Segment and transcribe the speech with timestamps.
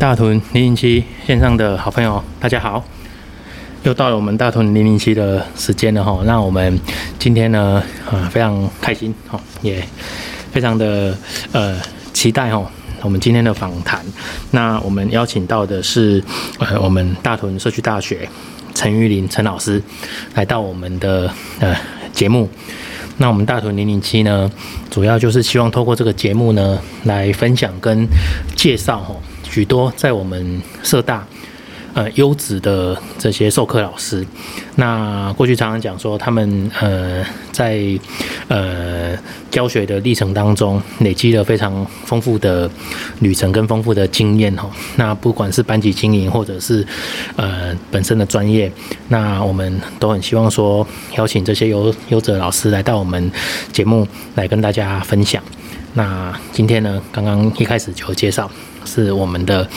[0.00, 2.82] 大屯零零七线上的好朋友，大家好！
[3.82, 6.22] 又到了我们大屯零零七的时间了哈。
[6.24, 6.80] 那我们
[7.18, 9.84] 今天呢，啊，非常开心哈，也
[10.52, 11.14] 非常的
[11.52, 11.76] 呃
[12.14, 12.64] 期待哈。
[13.02, 14.02] 我们今天的访谈，
[14.52, 16.24] 那我们邀请到的是
[16.58, 18.26] 呃我们大屯社区大学
[18.74, 19.82] 陈玉林陈老师
[20.34, 21.76] 来到我们的呃
[22.14, 22.48] 节目。
[23.18, 24.50] 那我们大屯零零七呢，
[24.90, 28.08] 主要就是希望透过这个节目呢，来分享跟
[28.56, 29.14] 介绍哈
[29.50, 31.26] 许多在我们社大
[31.92, 34.24] 呃优质的这些授课老师。
[34.76, 37.82] 那过去常常讲说，他们呃在
[38.48, 39.18] 呃
[39.50, 42.70] 教学的历程当中，累积了非常丰富的
[43.18, 44.70] 旅程跟丰富的经验哈。
[44.96, 46.86] 那不管是班级经营，或者是
[47.36, 48.72] 呃本身的专业，
[49.08, 50.86] 那我们都很希望说，
[51.18, 53.30] 邀请这些优优质老师来到我们
[53.72, 55.42] 节目来跟大家分享。
[55.94, 58.50] 那今天呢，刚刚一开始就介绍
[58.84, 59.68] 是我们的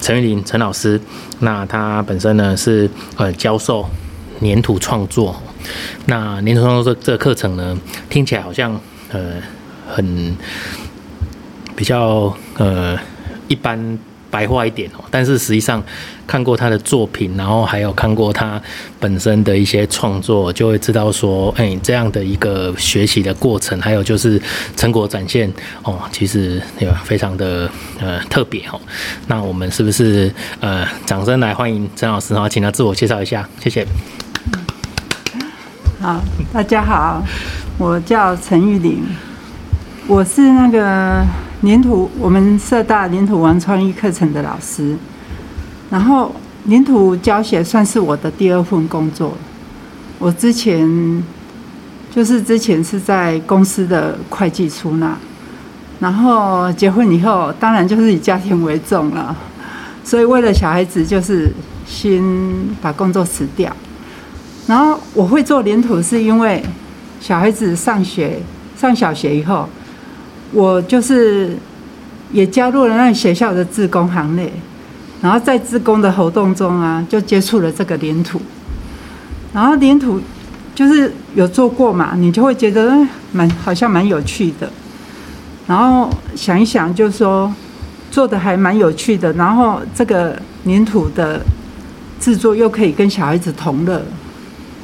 [0.00, 1.00] 陈玉林陈老师，
[1.40, 3.86] 那他本身呢是呃教授。
[4.40, 5.40] 粘土创作，
[6.06, 7.78] 那粘土创作这这个课程呢，
[8.10, 8.80] 听起来好像
[9.12, 9.34] 呃
[9.88, 10.36] 很
[11.76, 12.98] 比较呃
[13.46, 13.96] 一般
[14.32, 15.82] 白话一点哦，但是实际上
[16.26, 18.60] 看过他的作品，然后还有看过他
[18.98, 24.40] 本身的一些创作，就会知道说，哎，这样的一个学习的过程，还有就是
[24.74, 28.80] 成果展现哦，其实对吧，非常的呃特别哦。
[29.26, 33.86] 那我们是不是呃掌声来欢迎陈老师哈，请他自我介绍一下，谢谢。
[36.00, 36.20] 好，
[36.52, 37.22] 大家好，
[37.78, 39.04] 我叫陈玉玲，
[40.08, 41.24] 我是那个
[41.60, 44.96] 黏土我们社大黏土王创意课程的老师，
[45.90, 49.32] 然后黏土教学算是我的第二份工作。
[50.18, 51.22] 我之前
[52.10, 55.16] 就是之前是在公司的会计出纳，
[56.00, 59.34] 然后结婚以后，当然就是以家庭为重了，
[60.02, 61.52] 所以为了小孩子，就是
[61.86, 62.20] 先
[62.80, 63.72] 把工作辞掉。
[64.66, 66.60] 然后我会做黏土，是因为
[67.20, 68.40] 小孩子上学
[68.76, 69.68] 上小学以后，
[70.52, 71.56] 我就是
[72.30, 74.52] 也加入了那学校的自工行列，
[75.20, 78.40] 然后在自工的活动中啊，就接触了这个黏土。
[79.54, 80.20] 然后黏土
[80.74, 82.96] 就是有做过嘛，你就会觉得
[83.32, 84.70] 蛮好像蛮有趣的。
[85.66, 87.52] 然后想一想，就说
[88.10, 89.32] 做的还蛮有趣的。
[89.34, 91.40] 然后这个黏土的
[92.18, 94.02] 制作又可以跟小孩子同乐。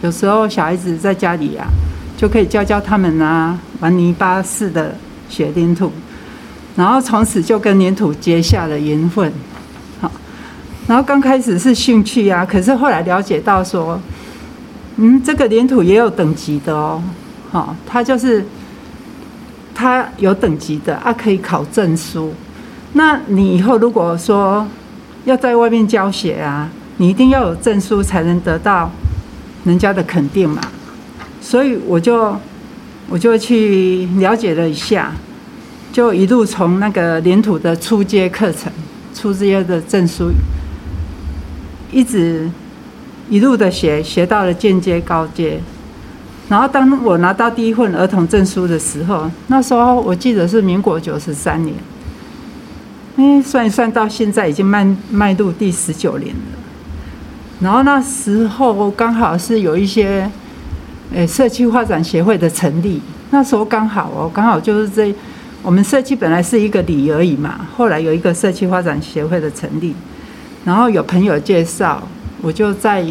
[0.03, 1.69] 有时候小孩子在家里呀、啊，
[2.17, 4.95] 就可以教教他们啊，玩泥巴似的
[5.29, 5.93] 学黏土，
[6.77, 9.33] 然后从此就跟黏土结下了缘分。
[10.01, 10.11] 好，
[10.87, 14.01] 然后刚开始是兴趣啊，可是后来了解到说，
[14.97, 17.03] 嗯，这个黏土也有等级的哦，
[17.51, 18.45] 好，它就是
[19.75, 22.33] 它有等级的啊，可以考证书。
[22.93, 24.67] 那你以后如果说
[25.25, 28.91] 要在外面教学啊，你一定要有证书才能得到。
[29.65, 30.63] 人家的肯定嘛，
[31.43, 32.35] 所以我就
[33.09, 35.13] 我就去了解了一下，
[35.93, 38.71] 就一路从那个黏土的初阶课程、
[39.15, 40.31] 初阶的证书，
[41.91, 42.51] 一直
[43.31, 45.59] 一路的学，学到了间接、高阶。
[46.51, 51.75] 然后当我拿到第一份儿童证书的时候，那时候我记得是民国九十三年，
[53.17, 56.43] 哎，算一算到现在已经迈迈入第十九年了。
[57.61, 60.31] 然后那时候刚好是有一些，
[61.15, 63.01] 诶，社区发展协会的成立。
[63.31, 65.15] 那时候刚好哦，刚好就是这，
[65.63, 67.67] 我们社区本来是一个里而已嘛。
[67.77, 69.95] 后来有一个社区发展协会的成立，
[70.65, 72.03] 然后有朋友介绍，
[72.43, 73.05] 我就在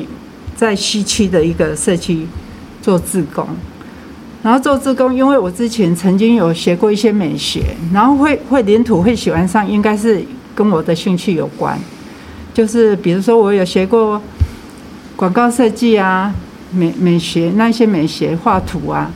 [0.56, 2.28] 在西区的一个社区
[2.82, 3.48] 做志工。
[4.44, 11.78] 然后做志工，因为我之前曾经有学过一些美学，然后会会领土会喜欢上，应该是跟我的兴趣有关。
[12.54, 14.22] 就是比如说我有学过。
[15.16, 16.32] 广告设计啊，
[16.72, 19.10] 美美学那些美学画图啊，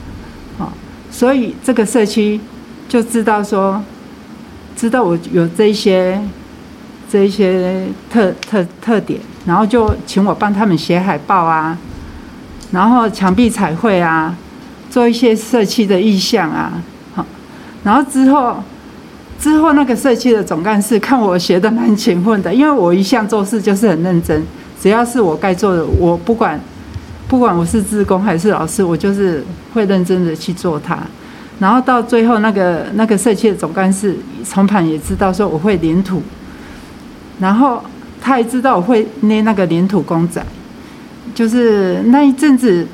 [0.57, 0.71] 好，
[1.09, 2.39] 所以这个社区
[2.87, 3.81] 就知道说，
[4.75, 6.21] 知道我有这些
[7.09, 11.77] 这些特特特点，然后就请我帮他们写海报啊，
[12.71, 14.35] 然后墙壁彩绘啊，
[14.89, 16.81] 做一些社区的意向啊，
[17.13, 17.25] 好，
[17.83, 18.55] 然后之后
[19.39, 24.41] 之后那个社区的总干事看我学的蛮勤奋的，因为我一向做事就是很认真。
[24.81, 26.59] 只要是我该做的，我不管，
[27.31, 29.41] 不管我是志工还是老师，我就是
[29.73, 30.99] 会认真的去做它。
[31.59, 36.21] 然后到最后，那个那个社区的总干事从旁也知道说我会黏土，
[37.39, 37.81] 然后
[38.19, 40.45] 他也知道我会捏那个黏土公仔，
[41.33, 42.85] 就是那一阵子，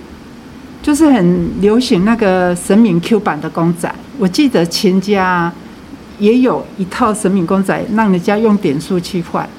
[0.83, 3.91] 就是很流行那个神明 Q 版的公仔。
[4.19, 5.51] 我记得全家
[6.19, 9.49] 也有一套神明公仔，让人家用点数去换。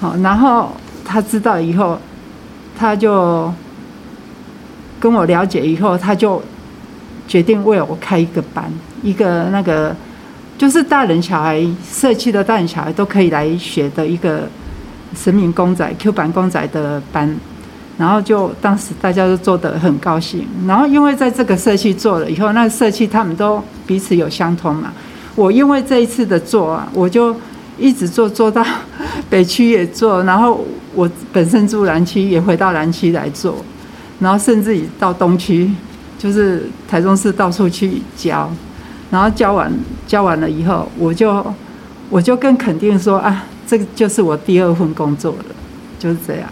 [0.00, 0.74] 好，然后
[1.04, 1.98] 他知道以后，
[2.78, 3.52] 他就
[5.00, 6.42] 跟我了解以后，他就
[7.26, 8.70] 决定为我开一个班，
[9.02, 9.94] 一个那个
[10.56, 14.48] 就是大人小孩社区的大人小孩都可以来学的一个
[15.14, 17.36] 神明公仔 Q 版公仔的班。
[17.98, 24.90] 然后就当时大家都做得很高兴，然后因为在这个社区做了以后，那社区他们都彼此有相通嘛。
[25.36, 27.36] 我因为这一次的做啊，我就
[27.78, 28.64] 一直做做到
[29.32, 30.62] 北区也做，然后
[30.94, 33.64] 我本身住南区也回到南区来做，
[34.20, 35.70] 然后甚至于到东区，
[36.18, 38.52] 就是台中市到处去教，
[39.10, 39.72] 然后教完
[40.06, 41.42] 教完了以后，我就
[42.10, 45.44] 我就更肯定说啊，这个就是我第二份工作了，
[45.98, 46.46] 就是这样。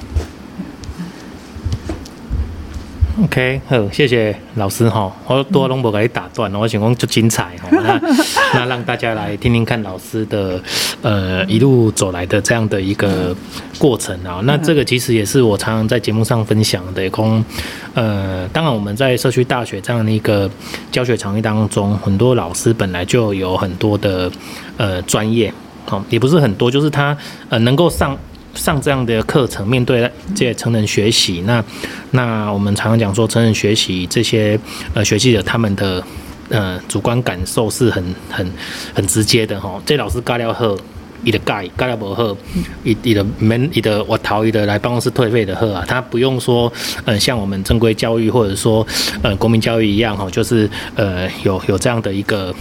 [3.22, 8.00] OK，好，谢谢老师哈，我多拢无给你打断，我想讲就精彩哈，那
[8.54, 10.58] 那让大家来听听看老师的
[11.02, 13.36] 呃一路走来的这样的一个
[13.78, 17.44] 过程啊，那这个其实也是我常常在节目上分享的，讲
[17.92, 20.50] 呃，当然我们在社区大学这样的一个
[20.90, 24.30] 教学场域当中，很多老师本来就有很多的
[24.78, 25.52] 呃专业，
[25.84, 27.14] 好，也不是很多，就是他
[27.50, 28.16] 呃能够上。
[28.54, 30.00] 上这样的课程，面对
[30.34, 31.64] 这些成人学习，那
[32.10, 34.58] 那我们常常讲说，成人学习这些
[34.92, 36.02] 呃学习者他们的
[36.48, 38.46] 呃主观感受是很很
[38.92, 39.80] 很直接的哈。
[39.86, 40.76] 这老师教了后，
[41.24, 42.36] 伊的教教了不好，
[42.82, 46.70] 伊伊的门伊的我逃伊的来办公室退费的好啊，他不用说
[47.04, 48.86] 呃像我们正规教育或者说
[49.22, 52.52] 呃国民教育一样哈，就是呃有有这样的一个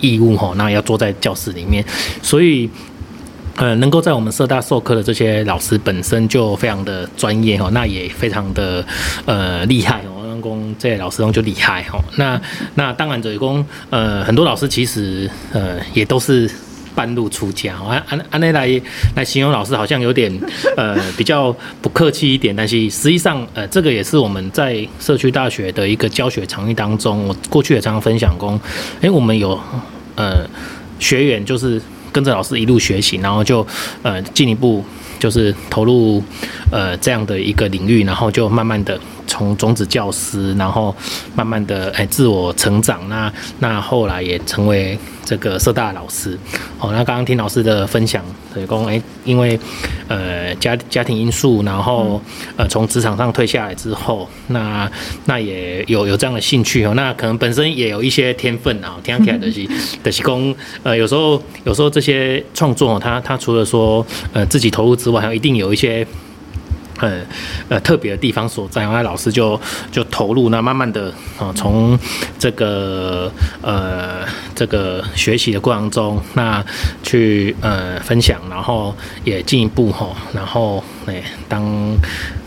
[0.00, 1.84] 义务哈，那要坐在教室里面，
[2.22, 2.68] 所以。
[3.58, 8.84] 呃，能够在我们社大授课的这些老师本身就非常的专业哦，那也非常的
[9.26, 10.24] 呃厉害哦。
[10.40, 11.98] 公这些老师中就厉害哦。
[12.16, 12.40] 那
[12.76, 16.48] 那当然，这一公呃很多老师其实呃也都是
[16.94, 17.74] 半路出家。
[17.74, 18.80] 安安安内来
[19.16, 20.32] 来形容老师好像有点
[20.76, 21.52] 呃比较
[21.82, 28.60] 不客气一点，但是实际上呃这个也是我们在社区大学的一个教学场域当中，我过去也常常分享过。
[29.00, 29.58] 哎，我们有
[30.14, 30.48] 呃
[31.00, 31.82] 学员就是。
[32.12, 33.66] 跟着老师一路学习，然后就
[34.02, 34.84] 呃进一步
[35.18, 36.22] 就是投入
[36.70, 40.94] 呃这样的一个领域，然后就慢慢的从种子教师，然后
[41.34, 44.98] 慢慢的哎自我成长，那那后来也成为。
[45.28, 46.38] 这个社大老师，
[46.78, 48.24] 哦，那刚刚听老师的分享，
[48.54, 49.60] 所以说，哎，因为
[50.08, 52.18] 呃家家庭因素，然后
[52.56, 54.90] 呃从职场上退下来之后，那
[55.26, 59.68] 那也有有这样的兴趣哦，那可能本身也有一些天分啊，听起来的是
[60.02, 66.06] 的是讲，呃，有时候有时候这些创作，他他除了说呃自己投入之外，还有一定有一些。
[67.00, 67.20] 呃
[67.68, 69.60] 呃，特别的地方所在，那老师就
[69.92, 71.96] 就投入，那慢慢的啊，从
[72.40, 73.30] 这个
[73.62, 76.60] 呃这个学习的过程中，那
[77.04, 81.96] 去呃分享，然后也进一步哈，然后哎当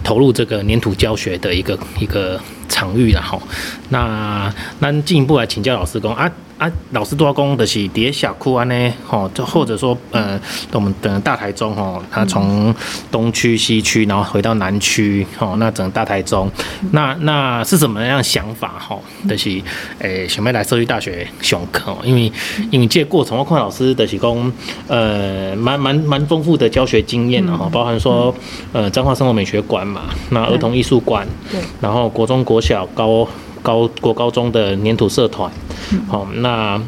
[0.04, 3.42] 投入这个黏土教学的一个一个场域然后，
[3.90, 6.31] 那那进一步来请教老师说啊。
[6.62, 10.40] 啊，老师多工的是叠小库安呢，吼，就或者说，呃，
[10.72, 12.71] 我们等大台中吼，他从
[13.09, 16.52] 东区、西区，然后回到南区，吼，那整个大台中，
[16.92, 19.50] 那那是什么样想法，吼，就是，
[19.97, 22.31] 诶、欸，想要来社区大学上课，因为
[22.69, 24.54] 因为这过程，我看老师的是讲，
[24.88, 28.31] 呃，蛮蛮蛮丰富的教学经验的哈，包含说，
[28.74, 33.28] 呃，彰化生活美学馆嘛，那儿童艺术馆，对，然后国中、国小、高。
[33.64, 35.48] 高国高中的粘土社团，
[36.08, 36.81] 好，那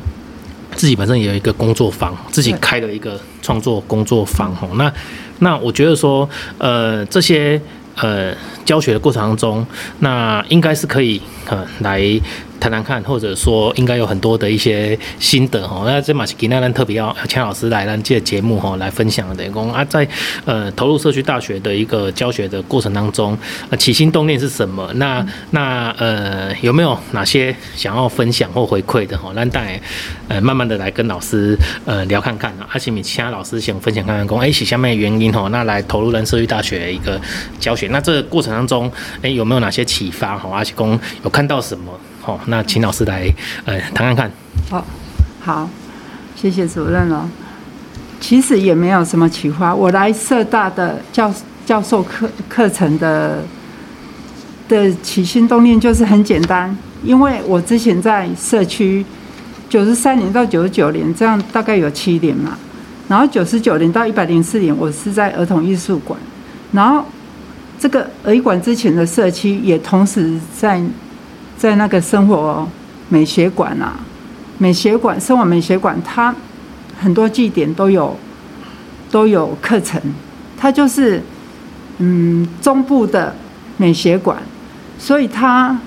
[0.73, 4.91] 自己本身也有一个工作坊，自己开了一个创作工作坊，吼，那
[5.37, 6.27] 那我觉得说，
[6.57, 7.61] 呃，这些
[7.97, 8.33] 呃
[8.65, 9.63] 教学的过程当中，
[9.99, 12.19] 那应该是可以呃来。
[12.59, 15.83] 谈谈看，或者说应该有很多的一些心得哈。
[15.85, 19.43] 那这马是今天特别要钱老师来让这节目哈来分享的。
[19.51, 20.07] 工啊，在
[20.45, 23.37] 呃投入社区大学的一个教学的过程当中，
[23.69, 24.89] 呃起心动念是什么？
[24.95, 29.31] 那那呃有没有哪些想要分享或回馈的哈？
[29.35, 29.79] 那带
[30.27, 32.67] 呃慢慢的来跟老师呃聊看看啊。
[32.71, 35.47] 而且你其他老师想分享看看，讲哎是什么原因哈？
[35.49, 37.19] 那来投入咱社区大学的一个
[37.59, 38.91] 教学，那这个过程当中
[39.21, 40.49] 哎有没有哪些启发哈？
[40.53, 41.91] 而且工有看到什么？
[42.25, 43.29] 好，那请老师来，
[43.65, 44.31] 呃，谈谈看。
[44.69, 44.85] 好，
[45.41, 45.69] 好，
[46.37, 47.29] 谢谢主任哦。
[48.21, 51.29] 其实也没有什么启发，我来社大的教
[51.65, 53.43] 教授课课程的
[54.69, 59.05] 的起心动念就是很简单，因为我之前在社区
[59.67, 62.57] 九十三年到九十九年，这样大概有七年嘛。
[63.09, 66.17] 然后九十九年到一百零四年，我是在儿童艺术馆。
[66.71, 67.03] 然后
[67.77, 70.81] 这个儿艺馆之前的社区也同时在。
[71.63, 72.67] 在那个生活
[73.07, 73.95] 美学馆啊，
[74.57, 76.35] 美学馆、生活美学馆，它
[76.99, 78.13] 很多据点都有
[79.09, 79.97] 都有课程，
[80.57, 81.23] 它就是
[81.99, 83.33] 嗯中部的
[83.77, 84.37] 美学馆，
[84.99, 85.79] 所以它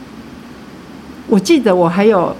[1.27, 2.35] 我记得我还有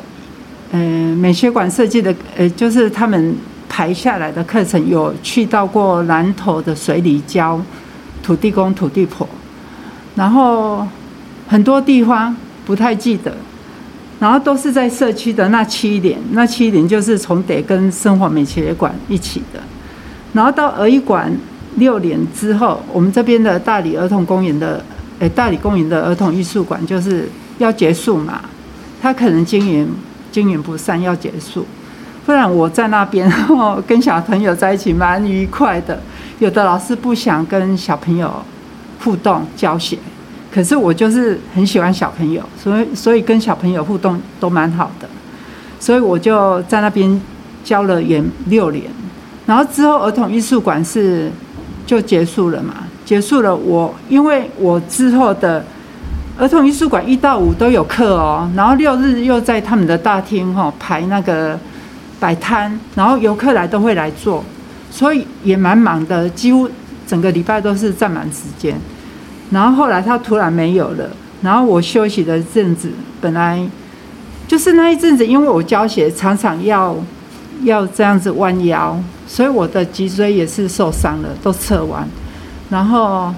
[0.73, 3.37] 嗯、美学馆设计的呃，就是他们
[3.69, 7.61] 排下来的课程有去到过南投的水里教
[8.23, 9.29] 土地公、土地婆，
[10.15, 10.89] 然后
[11.47, 12.35] 很多地方
[12.67, 13.35] 不太记得。
[14.19, 19.61] 然后都是在社区的那七点，那七点就是重叠跟生活美学馆一起的。
[20.33, 21.31] 然后到儿艺馆
[21.77, 24.83] 六年之后，我们这边的大理儿童公园的，
[25.19, 28.41] 诶，大理公园的儿童艺术馆就是要结束嘛，
[29.03, 29.87] 他可能经营
[30.33, 31.67] 经营不善要结束，
[32.25, 33.31] 不然我在那边
[33.87, 36.01] 跟小朋友在一起蛮愉快的。
[36.39, 38.33] 有的老师不想跟小朋友
[39.05, 39.99] 互动教学。
[40.57, 45.07] 可是我就是很喜欢小朋友，所以所以跟小朋友互动都蛮好的，
[45.79, 47.21] 所以我就在那边
[47.63, 48.85] 教了也六年，
[49.45, 51.31] 然后之后儿童艺术馆是
[51.85, 52.73] 就结束了嘛，
[53.05, 55.63] 结束了我因为我之后的
[56.39, 61.61] 儿童艺术馆一到五都有课哦，然后六日又在他们的大厅哈排那个
[62.19, 64.43] 摆摊，然后游客来都会来做，
[64.91, 66.67] 所以也蛮忙的，几乎
[67.07, 68.75] 整个礼拜都是占满时间。
[69.51, 71.09] 然后后来他突然没有了，
[71.43, 73.65] 然后我休息了一阵子，本来
[74.49, 76.97] 就是那一阵子，因为我教学常常要
[77.63, 82.09] 要这样子弯腰，所以我的脊椎也是受伤了，都侧弯。
[82.69, 83.33] 然后，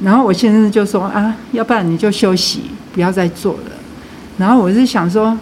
[0.00, 3.72] 然后我先生就说啊，要不然你就休息，不要再做了。
[4.38, 5.36] 然后我是想说，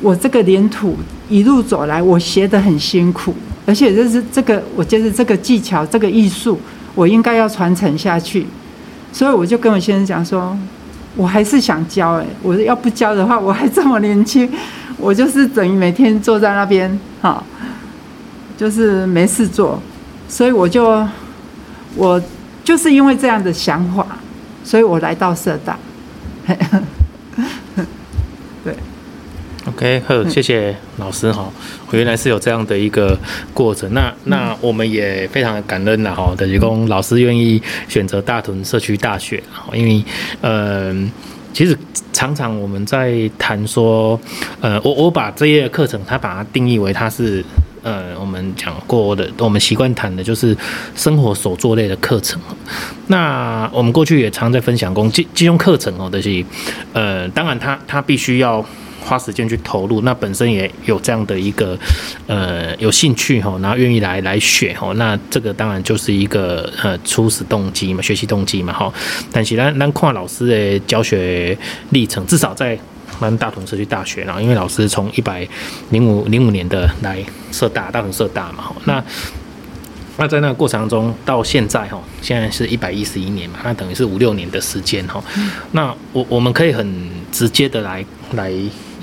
[0.00, 0.96] 我这个黏土
[1.28, 3.34] 一路走来，我学得很辛苦，
[3.66, 6.60] 而且就是这个，我觉得这个技巧，这个艺术，
[6.94, 8.46] 我应该要传承下去。
[9.16, 10.54] 所以我就跟我先生讲说，
[11.16, 14.46] 我还是想教哎，我要不教的话，我还这么年轻，
[14.98, 17.42] 我就是等于每天坐在那边，哈，
[18.58, 19.80] 就是没事做，
[20.28, 21.02] 所以我就
[21.94, 22.22] 我
[22.62, 24.06] 就是因为这样的想法，
[24.62, 25.78] 所以我来到社大。
[29.68, 31.50] OK，好，谢谢老师哈。
[31.90, 33.18] 我原来是有这样的一个
[33.52, 36.32] 过程，那那我们也非常的感恩了哈。
[36.38, 39.42] 等于说老师愿意选择大屯社区大学，
[39.72, 40.04] 因为
[40.40, 40.94] 呃，
[41.52, 41.76] 其实
[42.12, 44.18] 常常我们在谈说，
[44.60, 47.44] 呃，我我把这些课程，它把它定义为它是
[47.82, 50.56] 呃，我们讲过的，我们习惯谈的就是
[50.94, 52.40] 生活手作类的课程。
[53.08, 56.44] 那我们过去也常在分享过这这种课程哦，就是
[56.92, 58.64] 呃，当然它它必须要。
[59.06, 61.78] 花时间去投入，那本身也有这样的一个
[62.26, 68.92] 呃有兴趣哈，然后愿意来来学哈，那这个当然就是一个呃初始动机嘛，学习动机嘛哈。
[69.30, 71.56] 但是咱咱看老师的教学
[71.90, 72.76] 历程，至少在
[73.20, 75.46] 咱大同社区大学，然后因为老师从一百
[75.90, 79.02] 零五零五年的来社大大同社大嘛，那
[80.16, 85.22] 那在那个过程中到现在哈，现在是一百一十一年嘛，那等于是五六年的时间哈。
[85.70, 88.52] 那我我们可以很直接的来来。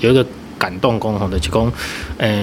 [0.04, 0.24] 有一个
[0.58, 1.72] 感动工吼的提供，
[2.18, 2.34] 呃，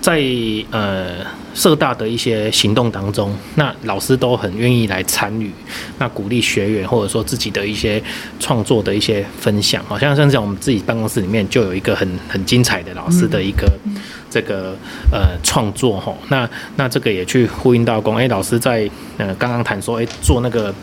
[0.00, 0.22] 在
[0.70, 1.16] 呃
[1.54, 5.50] 社大的一些行动当中，那老师都很愿意来参与，
[5.98, 8.00] 那鼓励学员或者说自己的一些
[8.38, 13.66] 创作的一些分享，好像像这样，我们自己办公室里面就有一个很很精彩的老师的一个
[14.30, 14.76] 这个
[15.10, 20.74] 呃创作吼，那那这个也去呼应到公，哎，老师在呃刚刚谈说，哎，做那个。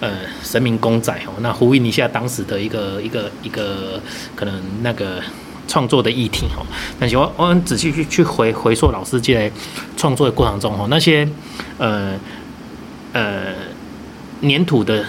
[0.00, 0.10] 呃，
[0.42, 4.00] 神明公仔哦，那呼应一下当时的一个一个一个
[4.34, 5.22] 可能那个
[5.68, 6.66] 创作的议题哦。
[6.98, 9.48] 那我我们仔细去去回回溯老师在
[9.96, 11.28] 创作的过程中哦，那些
[11.78, 12.18] 呃
[13.12, 13.54] 呃
[14.42, 15.04] 粘土的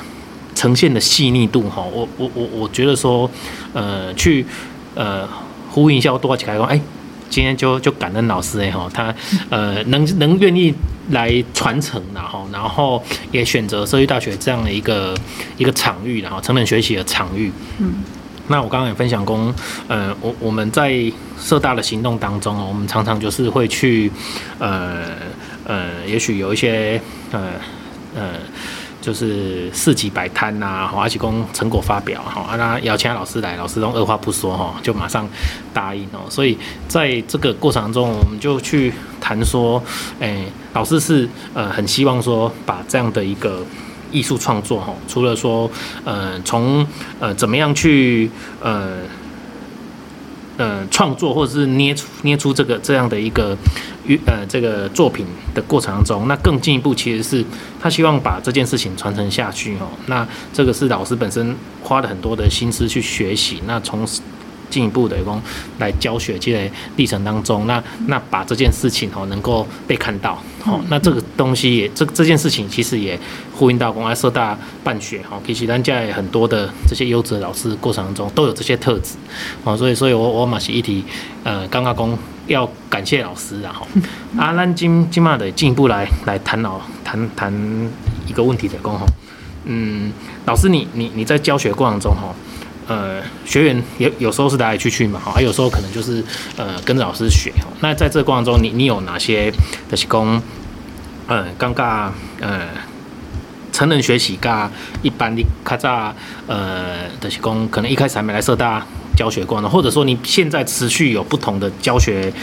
[0.53, 3.29] 呈现的细腻度哈，我我我我觉得说
[3.74, 4.46] 呃去
[4.93, 5.27] 呃
[5.72, 6.79] 呼应一下我多起来说哎。
[7.29, 9.13] 今天就就感恩老师哎哈，他
[9.50, 10.74] 呃能能愿意
[11.12, 15.15] 来传承然后然后也选择社区大学这样的一个
[15.57, 17.51] 一个场域，然后成人学习的场域。
[17.77, 18.03] 嗯，
[18.48, 19.53] 那我刚刚也分享过，
[19.88, 21.00] 呃，我我们在
[21.39, 24.12] 社大的行动当中，我们常常就是会去
[24.57, 25.03] 呃
[25.65, 27.00] 呃，也许有一些
[27.31, 27.39] 呃
[28.15, 28.21] 呃。
[28.21, 28.39] 呃
[29.01, 35.27] 就是市集摆摊呐，好，而且供成果发表，好，啊，那邀请老师来，老师都二话不说，哈，就马上
[35.74, 36.29] 答应哦。
[36.29, 39.82] 所以在这个过程中，我们就去谈说，
[40.20, 43.65] 哎，老师是呃很希望说把这样的一个
[44.12, 45.70] 艺术创作，哈，除了说
[46.03, 46.86] 呃从
[47.20, 48.29] 呃怎么样去
[48.62, 48.98] 呃。
[50.60, 53.56] 呃，创作或者是捏出捏出这个这样的一个
[54.25, 57.44] 呃这个作品的过程当中，那更进一步其实是
[57.80, 59.88] 他希望把这件事情传承下去哦。
[60.08, 64.08] 那这个是老师本身花了很多的心思去学习，那从
[64.70, 65.42] 进一步的讲
[65.80, 66.60] 来教学这个
[66.96, 73.20] 历程当中，那那把这件事情哦能够被看到，好，那这个东西也这这件事情其实也
[73.54, 79.16] 呼应到公安社大办学，哈，其实咱家很多的这些优质的老师过程当中都有这些特质，
[79.64, 81.04] 哦，所以所以我我马是一提，
[81.44, 83.86] 呃，刚刚讲要感谢老师，然后
[84.38, 87.54] 阿兰金金马的进一步来来谈老谈谈
[88.28, 89.06] 一个问题的工吼，
[89.66, 90.12] 嗯，
[90.46, 92.34] 老师你你你在教学过程中哈。
[92.89, 96.24] 呃，学员也有时候是来来去去嘛，哈，还有时候可能就是
[96.58, 97.53] 呃跟着老师学。
[97.81, 99.53] 那在这个过程中，你你有哪些
[99.88, 100.41] 的是讲，
[101.27, 102.10] 呃，尴尬，
[102.41, 102.67] 呃，
[103.72, 104.72] 成人学习噶
[105.03, 106.12] 一般的卡扎，
[106.48, 108.84] 呃，的是讲可能一开始还没来社大
[109.15, 112.34] 教学过呢，或者说你现在持续有不同的教学，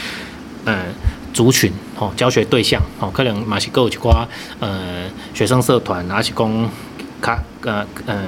[0.63, 0.85] 呃，
[1.33, 4.25] 族群，哦，教学对象，哦，可能马西够一寡，
[4.61, 6.69] 呃，学生社团，还是讲
[7.19, 8.23] 卡，呃，呃。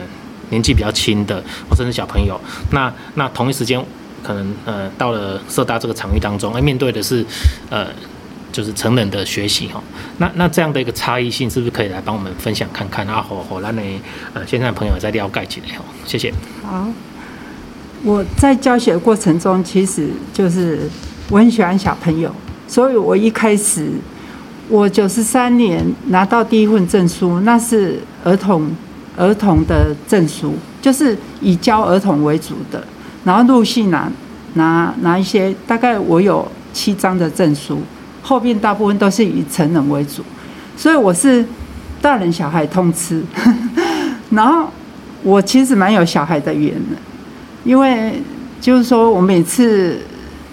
[0.50, 2.40] 年纪比较轻的，或者是小朋友，
[2.72, 3.84] 那那同一时间，
[4.24, 7.26] 可能呃到了社大这个场域当中，哎，面对的是
[7.70, 7.88] 呃
[8.52, 9.82] 就是成人的学习哈，
[10.18, 13.08] 那那这样的一个差异性，是不是可以来帮我们分享看看？
[13.08, 14.02] 啊，好好，那你
[14.34, 16.34] 呃现在朋友再了解起来哦，谢谢。
[16.64, 16.88] 好，
[18.04, 20.90] 我在教学过程中，其实就是
[21.30, 22.34] 我很喜欢小朋友，
[22.68, 23.92] 所以我一开始
[24.68, 28.70] 我九十三年拿到第一份证书，那是儿童。
[29.20, 32.82] 儿童的证书就是以教儿童为主的，
[33.26, 34.10] 然后陆续拿
[34.54, 37.82] 拿拿一些，大概我有七张的证书，
[38.24, 40.24] 后边大部分都是以成人为主，
[40.78, 41.46] 所以我是
[42.02, 43.22] 大人小孩通吃。
[44.32, 44.70] 然后
[45.22, 46.96] 我其实蛮有小孩的缘的，
[47.66, 48.24] 因为
[48.62, 50.00] 就是说我每次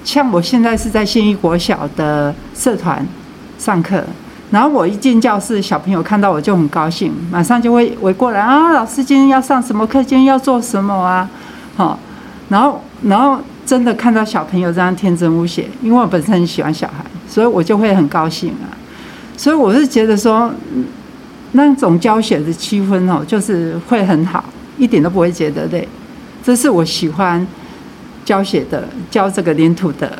[0.02, 3.06] 像我现在是在信义国小的社团
[3.58, 4.02] 上课。
[4.50, 8.72] 然后我一进教室，小朋友看到我就很高兴，马上就会围过来啊！
[8.72, 10.00] 老师今天要上什么课？
[10.02, 11.28] 今天要做什么啊？
[11.76, 11.98] 好，
[12.48, 18.70] 然后然后真的看到小朋友这样天真无邪，因为我本身很喜欢小孩，所以我就会很高兴啊。
[19.36, 20.50] 所以我是觉得说，
[21.52, 24.44] 那种教学的气氛哦，就是会很好，
[24.78, 25.86] 一点都不会觉得累。
[26.44, 27.44] 这是我喜欢
[28.24, 30.16] 教学的教这个黏土的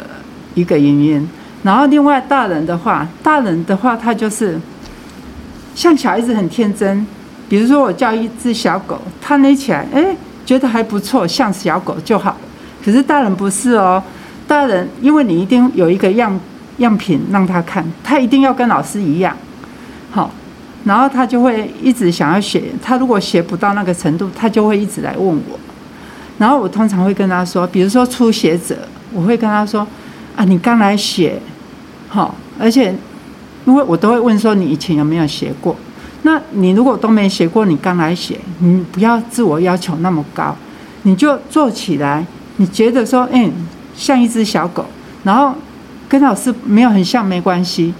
[0.54, 1.28] 一个原因。
[1.66, 4.56] 然后另外大人的话，大人的话他就是
[5.74, 7.04] 像小孩子很天真，
[7.48, 12.36] 比如说我教一只小狗，他捏起来，哎，觉得还不错，像小狗就好。
[12.84, 14.00] 可是大人不是哦，
[14.46, 16.38] 大人因为你一定有一个样
[16.78, 19.36] 样品让他看，他一定要跟老师一样，
[20.12, 20.30] 好，
[20.84, 22.62] 然后他就会一直想要学。
[22.80, 25.58] 他如果学不到那个程度，他就会一直来问我。
[26.38, 28.76] 然后我通常会跟他说，比如说初学者，
[29.12, 29.84] 我会跟他说
[30.36, 31.40] 啊，你刚来学。
[32.16, 32.94] 好，而且
[33.66, 35.76] 因为我都会问说，你以前有没有学过？
[36.22, 40.56] 那你如果都没学过，你刚来学，你不要自我要求那么高，
[41.02, 42.24] 你就做起来。
[42.56, 43.52] 你觉得说，嗯，
[43.94, 44.86] 像一只小狗，
[45.24, 45.54] 然后
[46.08, 47.92] 跟老师没有很像，没关系。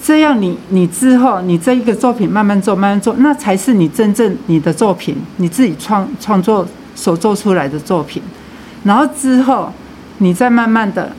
[0.00, 8.22] 这样你你之后你这一个作品慢慢做，慢慢做，那才是你真正你的作品，你自己创创作所做出来的作品。
[8.84, 9.72] 然后之后
[10.18, 11.10] 你再慢慢的。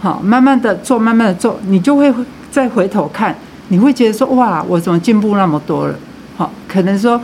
[0.00, 2.10] 好，慢慢的做，慢慢的做，你就会
[2.50, 3.36] 再回头看，
[3.68, 5.94] 你会觉得说，哇，我怎么进步那么多了？
[6.38, 7.20] 好，可能说，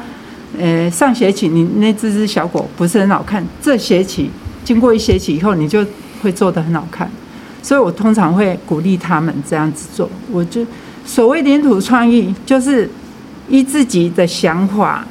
[0.59, 4.31] 呃，上学期你那只只小狗不是很好看，这学期
[4.63, 5.83] 经过一学期以后，你就
[6.21, 7.11] 会做得很好看。
[7.63, 10.11] 所以我通常会鼓励他们这样子做。
[10.31, 10.61] 我就
[11.07, 12.91] 所谓黏土创意，就是
[13.49, 15.07] 依自己的想法，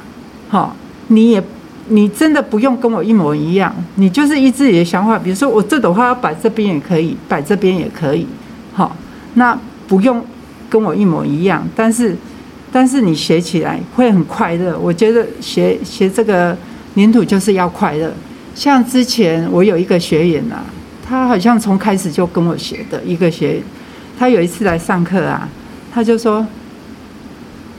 [0.48, 0.76] 好，
[1.08, 1.42] 你也。
[1.88, 5.18] 你真的不用跟我一模一样，你就是依自己的想法。
[5.18, 8.26] 比如说，我这朵花摆这边也可以，摆这边也可以，
[8.72, 8.96] 好，
[9.34, 10.24] 那不用
[10.68, 11.66] 跟我一模一样。
[11.76, 12.16] 但是，
[12.72, 14.78] 但是你学起来会很快乐。
[14.78, 16.56] 我觉得学学这个
[16.94, 18.12] 黏土就是要快乐。
[18.54, 20.64] 像之前我有一个学员啊，
[21.06, 23.62] 他好像从开始就跟我学的一个学员，
[24.18, 25.48] 他有一次来上课啊，
[25.92, 26.46] 他就说。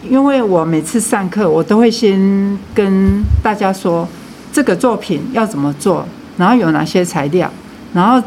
[0.09, 2.17] 因为我每次上课，我都会先
[2.73, 4.07] 跟大家说
[4.51, 7.49] 这个作品要怎么做，然后有哪些材料，
[7.93, 8.21] 然后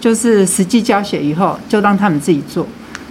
[0.00, 2.66] 就是实际教学以后就让他们自己做，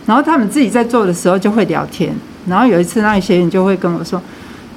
[0.06, 2.14] 然后他们自己在做的时候就会聊天。
[2.48, 4.22] 然后有一次，那些人就会跟我说：“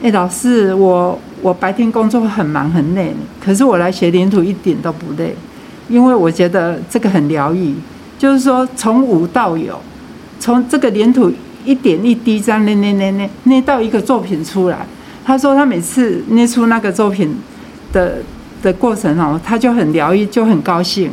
[0.02, 5.34] 哎，老师，我我白天工作很忙很累，可是我来学黏土一点都不累，
[5.88, 7.74] 因为我觉得这个很疗愈，
[8.18, 9.80] 就是说从无到有，
[10.38, 11.32] 从这个黏土。”
[11.66, 14.78] 一点一滴这样捏捏捏捏捏到一个作品出来。
[15.24, 17.36] 他说他每次捏出那个作品
[17.92, 18.18] 的
[18.62, 21.10] 的过程哦，他就很疗愈，就很高兴。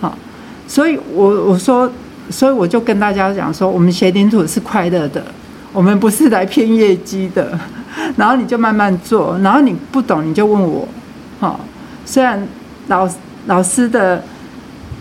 [0.00, 0.16] 好，
[0.66, 1.90] 所以我我说，
[2.30, 5.22] 所以我就跟大家讲说，我们学领土是快乐的，
[5.72, 7.58] 我们不是来骗业绩的。
[8.16, 10.88] 然后你就慢慢做，然后你不懂你就问我。
[11.38, 11.60] 好，
[12.06, 12.42] 虽然
[12.86, 13.08] 老
[13.46, 14.22] 老师的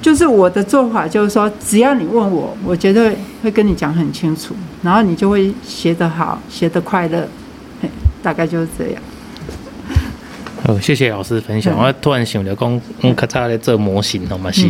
[0.01, 7.27] 就是我的做法，就是说，只要你问我，我绝对会跟你讲很清楚，然后你就会学得好，学得快乐，
[8.23, 9.01] 大概就是这样。
[10.65, 11.75] 哦，谢谢老师分享。
[11.77, 14.67] 我突然想着讲，嗯，咔嚓在做模型，好吗是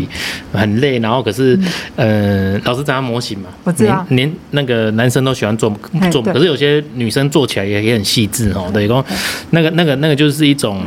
[0.53, 1.59] 很累，然后可是，
[1.95, 3.49] 呃，老师知道模型嘛？
[3.63, 4.05] 我知道。
[4.09, 5.69] 连那个男生都喜欢做
[6.11, 8.69] 做，可是有些女生做起来也也很细致哦。
[8.71, 9.03] 对，讲
[9.49, 10.81] 那个那个那个就是一种，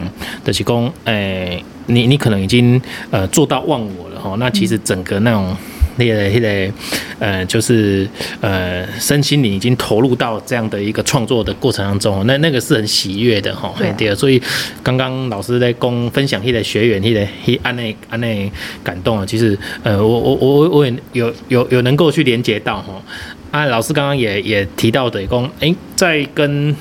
[0.44, 2.80] 就是讲，诶，你你可能已经
[3.10, 4.36] 呃做到忘我了哈。
[4.38, 5.54] 那其实整个那种。
[5.96, 6.72] 那个那个
[7.18, 8.08] 呃，就是
[8.40, 13.74] 呃，身心灵已经投入到这样的一个创作的过程当中，那那个是很喜悦的哈。
[13.96, 14.14] 对啊。
[14.14, 14.40] 所以
[14.82, 18.50] 刚刚老师在公分享那个学员那个那安内安内
[18.82, 23.02] 感动啊，其实呃，我我我我也有有有能够去连接到哈。
[23.50, 26.74] 啊，老师刚刚也也提到的，讲诶，在跟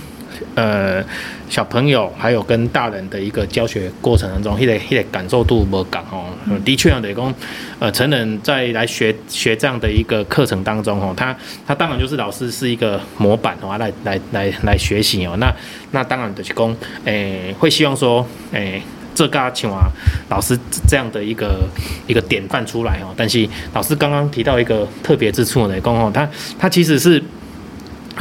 [0.55, 1.03] 呃。
[1.49, 6.23] 小朋友还有跟大人的一个教学过程当中，那个那个感受度不讲哦。
[6.63, 7.33] 的确啊，得讲，
[7.77, 11.35] 呃，成人在来学学这样的一个课程当中哦，他
[11.67, 15.35] 他当然就是老师是一个模板哦，来来来来学习哦。
[15.39, 15.53] 那
[15.91, 16.65] 那当然就是讲，
[17.03, 18.81] 诶、欸，会希望说，诶、欸，
[19.13, 19.91] 这个请啊
[20.29, 21.67] 老师这样的一个
[22.07, 23.13] 一个典范出来哦。
[23.17, 27.21] 但是老师刚刚提到一个特别之处来讲哦，他他其实是。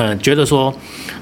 [0.01, 0.75] 呃，觉得说，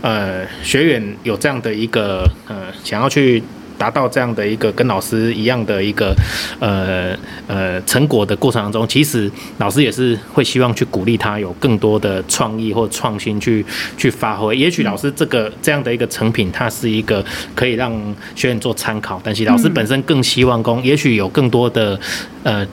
[0.02, 3.42] 呃，学员有这样的一个呃，想要去
[3.76, 6.14] 达到这样的一个跟老师一样的一个
[6.60, 7.12] 呃
[7.48, 14.56] 呃成果的过程当中，其实老师也是会希望去鼓励他有更多的创意或创新去去发挥。
[14.56, 17.24] 也许老师这个这样的一个成品，它是一个
[17.56, 17.92] 可以让
[18.36, 21.98] 学员做参考，但是老师本身更希望工，也许有更多的
[22.44, 22.64] 呃。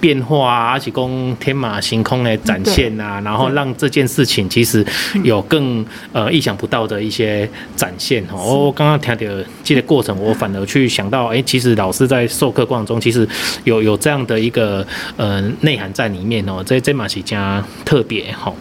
[0.00, 4.84] 变化啊，而且供天马行空的展现啊，然后让这件事情其实
[5.22, 8.66] 有更呃意想不到的一些展现哦。
[8.66, 13.28] 我刚刚听的这个过程，我反而去想到，哎，其实老师在授课过程中，其实
[13.64, 16.62] 有有这样的一个呃内涵在里面哦。
[16.64, 18.52] 这这嘛是加特别哈。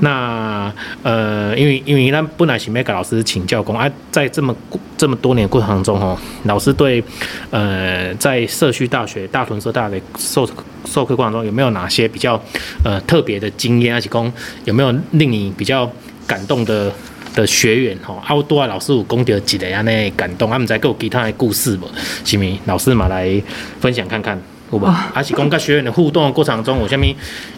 [0.00, 4.54] 那呃，因为因为咱本来是要给老师请教过啊，在这么
[4.96, 7.02] 这么多年过程中哦，老师对
[7.50, 10.48] 呃在社区大学大屯社大的授
[10.84, 12.40] 授课过程中有没有哪些比较
[12.84, 13.94] 呃特别的经验？
[13.94, 14.32] 而且讲
[14.64, 15.90] 有没有令你比较
[16.26, 16.92] 感动的
[17.34, 17.98] 的学员？
[18.04, 21.88] 哈，啊，多啊，老师有讲到几个安尼感动，他们在给我其他的故事不？
[22.24, 22.58] 是咪？
[22.66, 23.42] 老师嘛来
[23.80, 24.40] 分享看看，
[24.72, 24.86] 好不？
[25.14, 27.04] 而且讲跟学员的互动的过程中，有什么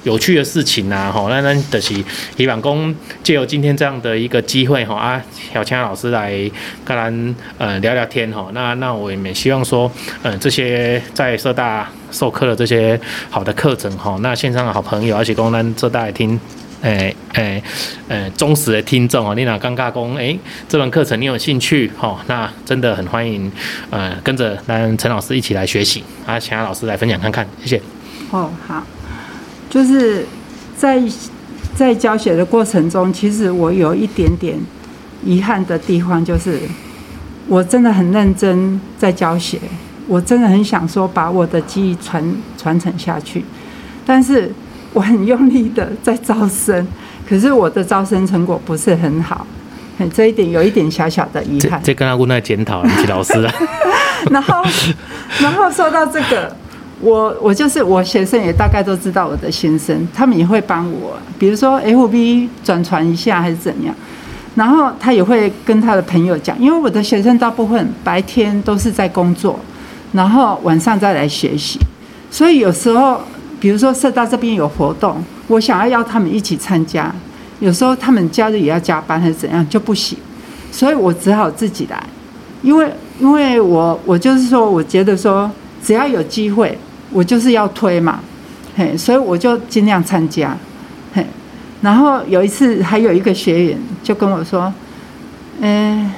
[0.03, 1.11] 有趣的事情啊？
[1.13, 1.95] 吼，那那就是
[2.37, 5.23] 希望讲借由今天这样的一个机会，吼啊，
[5.55, 6.33] 邀请老师来
[6.85, 8.51] 跟咱呃聊聊天，吼。
[8.53, 9.91] 那那我也希望说，
[10.23, 11.89] 嗯，这些在社大。
[12.11, 16.39] 授课的这些好的课程吼，那线上的好朋友，而且公咱浙大家听，
[16.81, 17.63] 诶诶
[18.09, 23.51] 诶忠实的听众哦，你哪尴尬公诶这门课程你有兴趣哈，那真的很欢迎，
[23.91, 27.83] 呃跟着咱陈老师一起来学习啊，请老师来分享看看，谢谢。
[28.31, 28.83] 哦好，
[29.71, 30.27] 就是
[30.77, 31.03] 在
[31.75, 34.59] 在教学的过程中，其实我有一点点
[35.25, 36.61] 遗憾的地方，就是
[37.49, 39.59] 我真的很认真在教学。
[40.07, 42.23] 我真的很想说把我的技艺传
[42.59, 43.43] 传承下去，
[44.05, 44.53] 但是
[44.93, 46.87] 我很用力的在招生，
[47.29, 49.47] 可是我的招生成果不是很好，
[50.13, 51.81] 这一点有一点小小的遗憾。
[51.83, 53.55] 这跟阿姑那检讨，李老师啊。
[54.31, 54.63] 然后，
[55.41, 56.55] 然后说到这个，
[57.01, 63.95] 我我就是我学生也大概都知道我的心声，他们也会帮我，比如说 FB 转传一下还是怎样，
[64.55, 69.59] 然后他也会跟他的朋友讲，因为我的学生大部分白天都是在工作。
[70.13, 71.77] 然后晚上再来学习，
[72.31, 73.21] 所以有时候，
[73.65, 77.11] 比如说社大这边有活动，我想要邀他们一起参加，
[77.61, 80.19] 有时候他们假日也要加班还是怎样就不行，
[80.71, 81.99] 所以我只好自己来，
[82.61, 85.51] 因为因为我我就是说，我觉得说
[85.83, 86.77] 只要有机会，
[87.11, 88.21] 我就是要推嘛，
[88.77, 90.55] 嘿，所以我就尽量参加，
[91.15, 91.25] 嘿，
[91.81, 94.71] 然后有一次还有一个学员就跟我说，
[95.63, 96.13] 嗯，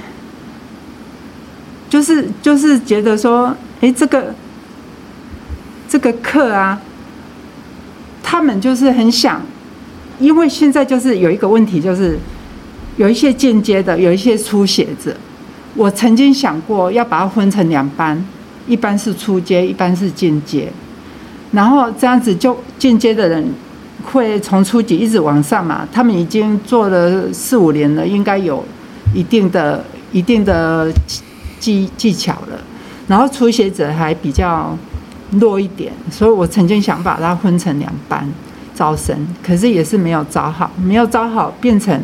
[1.89, 3.57] 就是就是觉得说。
[3.83, 4.35] 诶，这个
[5.87, 6.81] 这个课啊，
[8.29, 9.41] 他们就是很想，
[10.19, 12.19] 因为现在就是有一个问题，就是
[12.97, 15.17] 有一些间接的，有一些初学者。
[15.77, 18.21] 我曾经想过要把它分成两班，
[18.67, 20.69] 一班是初阶，一班是进阶，
[21.53, 23.49] 然后这样子就进阶的人
[24.03, 25.87] 会从初级一直往上嘛。
[25.93, 28.65] 他们已经做了四五年了，应该有
[29.15, 30.91] 一定的、一定的
[31.61, 32.59] 技技巧了。
[33.07, 34.77] 然后初学者还比较
[35.33, 38.27] 弱一点，所以我曾经想把它分成两班
[38.75, 42.01] 招生，可是也是没有招好，没有招好，变成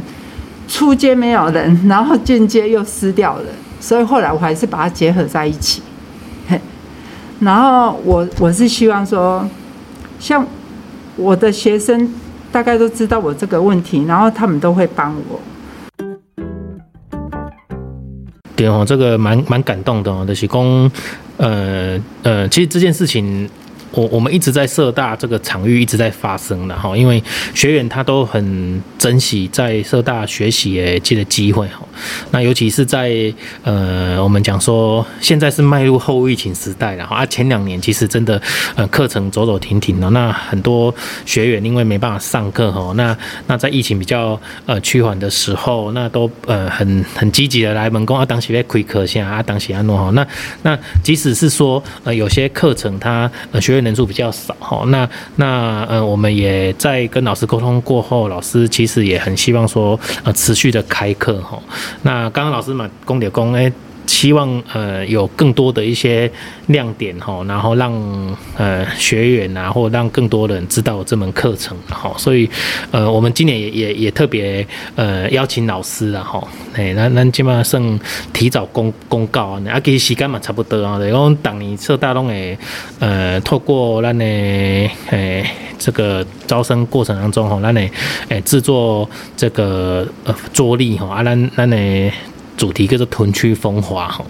[0.68, 3.46] 初阶没有人，然后进阶又失掉了，
[3.80, 5.82] 所以后来我还是把它结合在一起。
[6.48, 6.61] 嘿，
[7.40, 9.48] 然后我我是希望说，
[10.18, 10.46] 像
[11.16, 12.12] 我的学生
[12.50, 15.40] 大概都知道我这个问题，然后他们都会帮我。
[18.62, 20.90] 对哦，这个蛮蛮感动的哦，就是讲，
[21.37, 23.48] 呃呃，其实这件事情。
[23.92, 27.22] 我我们一直在社大这个场域一直在发生的哈，因为
[27.55, 31.87] 学员他都很珍惜在社大学习的这个机会哈。
[32.31, 33.12] 那尤其是在
[33.62, 38.40] 呃，我们讲说现在是迈入后疫情时代了哈，啊前两年其实真的
[38.74, 40.94] 呃课程走走停停的，那很多
[41.26, 43.14] 学员因为没办法上课哈，那
[43.46, 50.26] 那在疫情比较呃趋缓的时候，那都呃很很积极的来门工啊，当时在亏课下啊，当时安诺哈，那
[50.62, 53.82] 那即使是说呃有些课程他呃学员。
[53.83, 61.59] 人数比较少哈，那那呃，我们也在跟老师沟通过后，老师其实也很希望说呃持续的开课哈。
[62.03, 63.73] 那刚刚老师嘛，公点公哎。
[64.12, 66.31] 希望呃有更多的一些
[66.66, 67.90] 亮点哈，然后让
[68.59, 72.48] 呃学员啊，或让更多人知道这门课程哈，所以
[72.90, 74.64] 呃我们今年也也也特别
[74.96, 77.98] 呃邀请老师啊哈，哎那那基本上
[78.35, 82.57] 提早公公告啊，啊其实时间嘛差不多啊，然后当你社大拢诶
[83.01, 85.44] 呃透过咱的诶
[85.79, 87.81] 这个招生过程当中吼，咱的
[88.29, 92.12] 诶制作这个呃桌历吼啊，咱咱的。
[92.56, 94.26] 主题叫做屯区风华吼，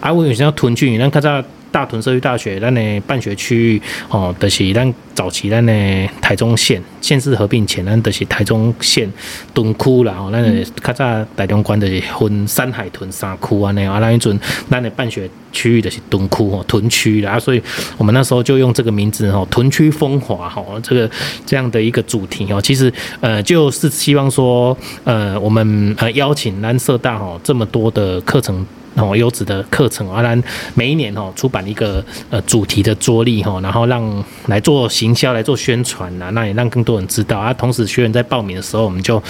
[0.00, 5.72] 啊，我有时要屯区，咱较早大屯社区大学，咱的办学区域吼，就是咱早期咱的
[6.20, 9.10] 台中县县市合并前，咱就是台中县
[9.54, 17.62] 屯区啦吼，咱的较早台中关的分山海屯三区啊，那啊，那一阵咱的办学区域就是屯区吼，屯区啦，所以
[17.96, 21.10] 我们那时候就用这个名字吼，屯区风华吼，这个
[21.46, 28.66] 这样的一个主题哦，其实呃就是希望说呃我们呃邀请南社大吼这么多的课程。
[28.96, 30.42] 哦，优质的课程，啊，咱
[30.74, 37.54] 每一年哦出版一个呃主题的桌历哈，然后让来做行销、来做宣传呐，那也让更多人知道啊。
[37.54, 39.22] 同时，学员在报名的时候，我们就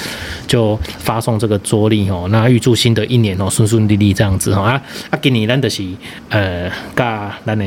[0.46, 5.84] 就发送这个桌历哦，那预祝新的一年哦顺顺利利这样子哈啊啊，给你咱的是
[6.30, 7.06] 呃，跟
[7.44, 7.64] 咱的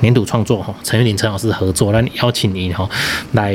[0.00, 2.88] 年度创作哈，陈玉林陈老师合作，那邀请您哈
[3.32, 3.54] 来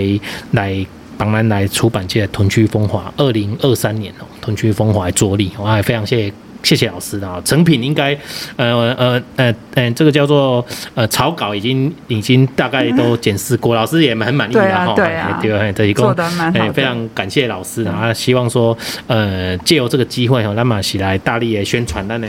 [0.51, 0.85] 来
[1.17, 6.42] 帮咱来出版这屯区风华二零二三年哦屯区风华桌历，我还非常谢谢。
[6.63, 8.17] 谢谢老师啊，成品应该，
[8.55, 14.93] 呃呃呃呃，这个叫做呃草稿已经已经大概都检视过，老师也蛮满意的哈。
[14.95, 16.09] 对啊，对啊，这一共
[16.53, 18.75] 哎非常感谢老师啊，希望说
[19.07, 22.27] 呃借由这个机会哈，那么起来大力的宣传那呢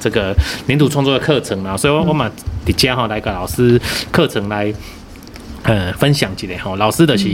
[0.00, 0.34] 这个
[0.66, 2.30] 黏土创作的课程啊，所以我们
[2.66, 4.74] 的家哈来个老师课程来
[5.62, 7.28] 呃分享几类哈，老师的是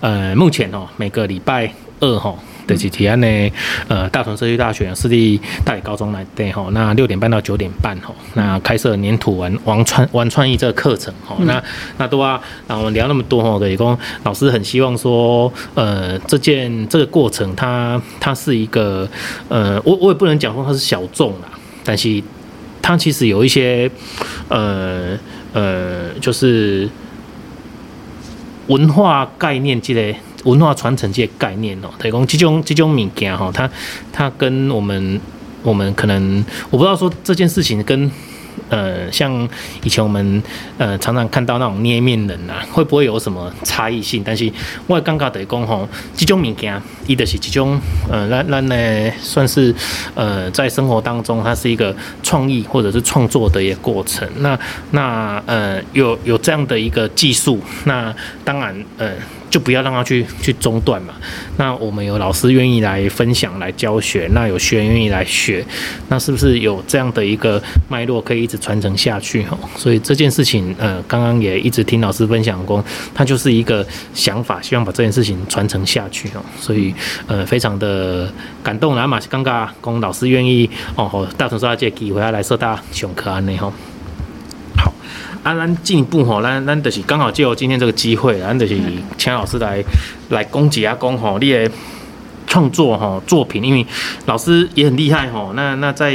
[0.00, 2.32] 呃目前哦每个礼拜二哈。
[2.68, 3.52] 对，几天呢？
[3.88, 11.62] 呃，大同社区大学私立大理高中来对吼，那六点半到九点半吼，那开设粘土玩玩创玩创意这个课程吼，那
[11.96, 19.08] 那都啊，那我们聊那么多吼，等于说老师很希望说，呃，这件这个过程它它是一个，
[19.48, 21.48] 呃，我我也不能讲说它是小众啦，
[21.82, 22.22] 但是
[22.82, 23.90] 它其实有一些，
[24.48, 25.16] 呃
[25.54, 26.86] 呃，就是
[28.66, 30.14] 文化概念之类。
[30.44, 33.68] 文化传承这些概念哦，等于讲这种这种物件哈，它
[34.12, 35.20] 它跟我们
[35.62, 38.10] 我们可能我不知道说这件事情跟
[38.70, 39.48] 呃像
[39.82, 40.42] 以前我们
[40.78, 44.22] 呃常常看到那种捏面人呐、啊，会不会有什么差异性？
[44.24, 44.50] 但是
[44.86, 49.74] 我刚刚等于讲吼，这种物件，伊的是这种呃，咱咱呢算是
[50.14, 54.28] 呃在生活当中，它是一个创意或者是创作的一个过程。
[54.38, 54.58] 那
[54.92, 59.12] 那呃有有这样的一个技术，那当然呃。
[59.50, 61.14] 就不要让他去去中断嘛。
[61.56, 65.64] 那我们有老师愿意来分享、来教学，那有学员愿意来学，
[66.08, 69.42] 那是不是有这样的一个脉络可以一直传承下去？
[69.44, 72.84] 哈，所以这件事情，呃，刚刚也一直听老师分享过，
[73.14, 76.28] 他就是一个想法，希望把这件事情传承下去。
[76.28, 76.94] 哈，所以
[77.26, 78.32] 呃，非常的
[78.62, 78.94] 感动。
[78.94, 83.72] 然后嘛，刚刚龚老师愿意哦，大屯社大这个机会来社大上课安尼哈。
[85.42, 88.78] 啊，咱进一步吼，咱咱就是刚好借由今天这个机会，咱就是
[89.16, 89.82] 请老师来
[90.30, 91.70] 来攻击啊，讲吼你的
[92.46, 93.86] 创作吼作品，因为
[94.26, 95.52] 老师也很厉害吼。
[95.54, 96.14] 那那在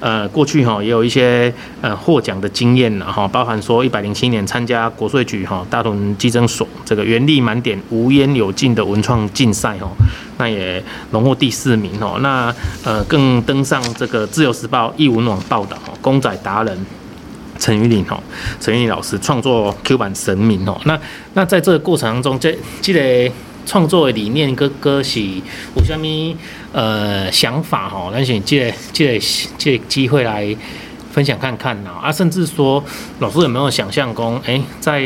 [0.00, 9.90] 呃过去吼也有一些呃获奖的经验了哈，包含说一百零七年参加国税局哈大屯稽征所这个原力满点无烟有劲的文创竞赛吼，
[10.38, 12.18] 那也荣获第四名吼。
[12.18, 16.76] 那呃更登上这个自由时报艺文网报道公仔达人。
[17.58, 18.22] 陈玉玲吼，
[18.60, 20.98] 陈玉玲老师创作 Q 版神明吼，那
[21.34, 23.34] 那在这个过程当中，这这个
[23.66, 26.36] 创作的理念跟歌是有啥物
[26.72, 28.10] 呃想法吼？
[28.12, 29.24] 咱是这个这个
[29.56, 30.54] 这个机会来
[31.12, 31.90] 分享看看呐？
[32.02, 32.82] 啊，甚至说
[33.20, 35.00] 老师有没有想象过，哎，在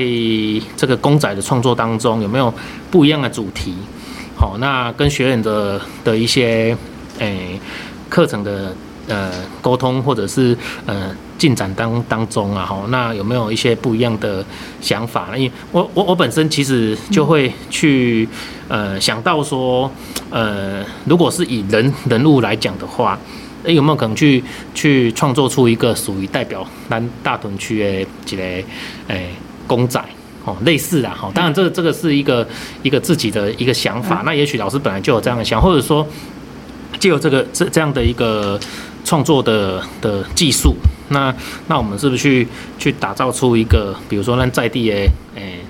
[0.76, 2.52] 这个公仔的创作当中有没有
[2.90, 3.74] 不一样的主题？
[4.34, 6.76] 好，那跟学员的的一些
[7.18, 7.60] 诶
[8.08, 8.74] 课程的
[9.06, 9.30] 呃
[9.60, 10.56] 沟通或者是
[10.86, 14.44] 呃进展当当中啊，好，那有没有一些不一样的
[14.82, 15.36] 想法？
[15.36, 18.28] 因为我我我本身其实就会去
[18.68, 19.90] 呃想到说，
[20.28, 23.18] 呃，如果是以人人物来讲的话。
[23.64, 28.68] 诶，有没有可能去去创作出一个属于代表南大屯区的一个
[29.08, 29.34] 诶
[29.66, 30.00] 公仔
[30.44, 31.28] 哦，类似的哈。
[31.34, 32.46] 当然，这个这个是一个
[32.84, 34.22] 一个自己的一个想法。
[34.24, 36.06] 那也许老师本来就有这样的想，或者说
[37.00, 38.58] 借由这个这这样的一个
[39.04, 40.76] 创作的的技术，
[41.08, 41.34] 那
[41.66, 44.96] 那我们是不是去去打造出一个，比如说咱在地的
[45.34, 45.60] 诶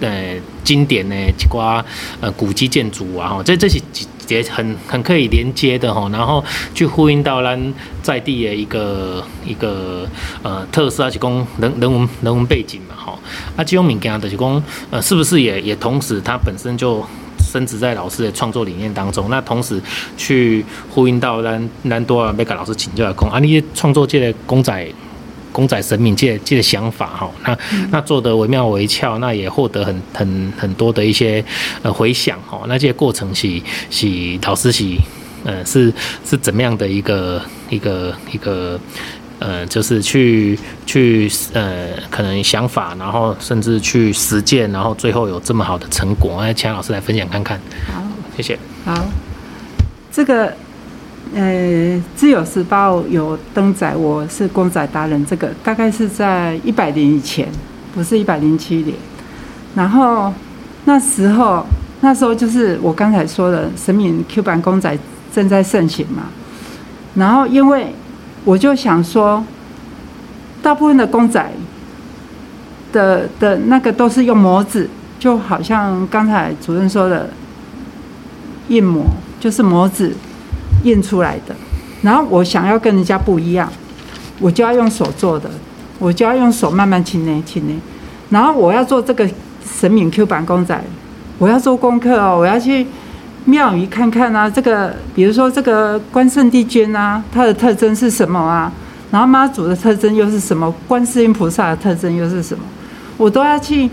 [0.00, 1.82] 呃经典的一寡
[2.20, 3.80] 呃古迹建筑啊，哈，这这些。
[4.28, 6.44] 也很很可以连接的哈，然后
[6.74, 10.06] 去呼应到咱在地的一个一个
[10.42, 13.18] 呃特色，是讲人人文人文背景嘛哈。
[13.56, 17.02] 啊，这种物件就是讲呃，是不是也也同时它本身就
[17.48, 19.30] 深植在老师的创作理念当中？
[19.30, 19.80] 那同时
[20.16, 24.86] 去呼应到咱咱多尔贝卡老师请教的讲啊，你创作界的公仔。
[25.50, 27.58] 公仔神明界界的想法哈，那
[27.90, 31.44] 那做的惟妙惟肖，那也获得很很很多的一些
[31.82, 32.60] 呃回响哈。
[32.68, 34.06] 那这些过程是是
[34.42, 34.84] 老师是
[35.44, 35.92] 呃是
[36.24, 38.78] 是怎么样的一个一个一个
[39.38, 47.60] 呃，就是去去呃可能想法，然后甚至去实践，然后最后有这么好的成果，哎，钱老师来分享看看。
[47.92, 48.02] 好，
[48.36, 48.58] 谢谢。
[48.84, 49.04] 好，
[50.10, 50.52] 这个。
[51.34, 57.46] 呃，自由时报有登载，我是公仔达人，这个大概是在一百年以前，
[57.94, 58.96] 不是一百零七年。
[59.74, 60.32] 然后
[60.86, 61.66] 那时候，
[62.00, 64.98] 那时候就是我刚才说的神明 Q 版公仔
[65.30, 66.30] 正在盛行嘛。
[67.14, 67.94] 然后因为
[68.48, 69.44] 我就想说，
[70.62, 71.52] 大部分的公仔
[72.90, 77.28] 的的那个都是用模子，就好像刚才主任说的
[78.68, 79.04] 印模，
[79.38, 80.16] 就是模子。
[80.84, 81.54] 印出来的，
[82.02, 83.68] 然后我想要跟人家不一样，
[84.38, 85.50] 我就要用手做的，
[85.98, 87.74] 我就要用手慢慢轻捏轻捏，
[88.30, 89.28] 然后我要做这个
[89.68, 90.80] 神明 Q 版公仔，
[91.36, 92.86] 我要做功课哦，我要去
[93.48, 98.70] 庙宇看看啊，这个比如说这个关圣帝君啊，它的特征是什么啊？
[99.10, 100.70] 然后妈祖的特征又是什么？
[100.86, 102.62] 观世音菩萨的特征又是什么？
[103.16, 103.88] 我都要去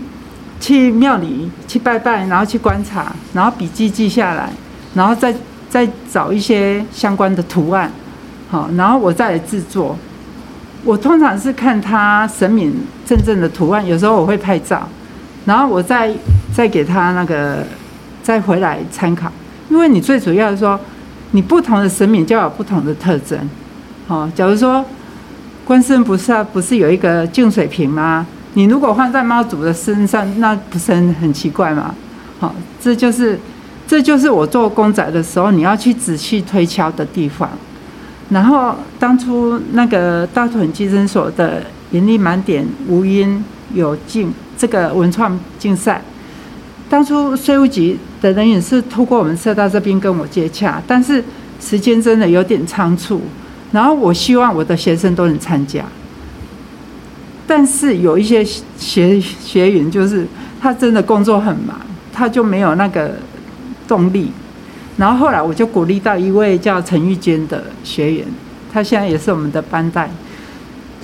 [0.60, 4.50] 去庙里去拜拜，然后去观察，然后笔记记下来，
[4.94, 5.34] 然后再。
[5.68, 7.90] 再找一些相关的图案，
[8.48, 9.98] 好，然后我再来制作。
[10.84, 12.72] 我通常是看他神明
[13.04, 14.88] 真正的图案，有时候我会拍照，
[15.44, 16.14] 然后我再
[16.54, 17.66] 再给他那个
[18.22, 19.30] 再回来参考。
[19.76, 20.80] 因为你最主要的说，
[21.32, 23.38] 你不同的神明就有不同的特征。
[24.08, 24.82] 好，假如说
[25.66, 28.26] 观世音菩萨不是有一个净水瓶吗？
[28.54, 31.94] 你如果放在妈祖的身上，那不是很很奇怪吗？
[32.40, 33.38] 好，这就是。
[33.88, 37.48] 这就是我做公仔的时候，你要去仔细推敲的地方。
[38.30, 41.62] 然后当初那个大屯基生所的
[41.92, 46.02] “盈利满点，无因有尽”这个文创竞赛，
[46.90, 51.22] 当初税务局的人员是透过我们社大这边跟我接洽，但是
[51.60, 53.20] 时间真的有点仓促。
[53.72, 55.84] 然后我希望我的学生都能参加，
[57.46, 58.44] 但是有一些
[58.78, 60.26] 学学员就是
[60.60, 61.76] 他真的工作很忙，
[62.12, 63.16] 他就没有那个。
[63.88, 64.32] 动力，
[64.96, 68.26] 然后后来我就鼓励到一位叫陈玉娟的学员，
[68.72, 70.10] 他现在也是我们的班代，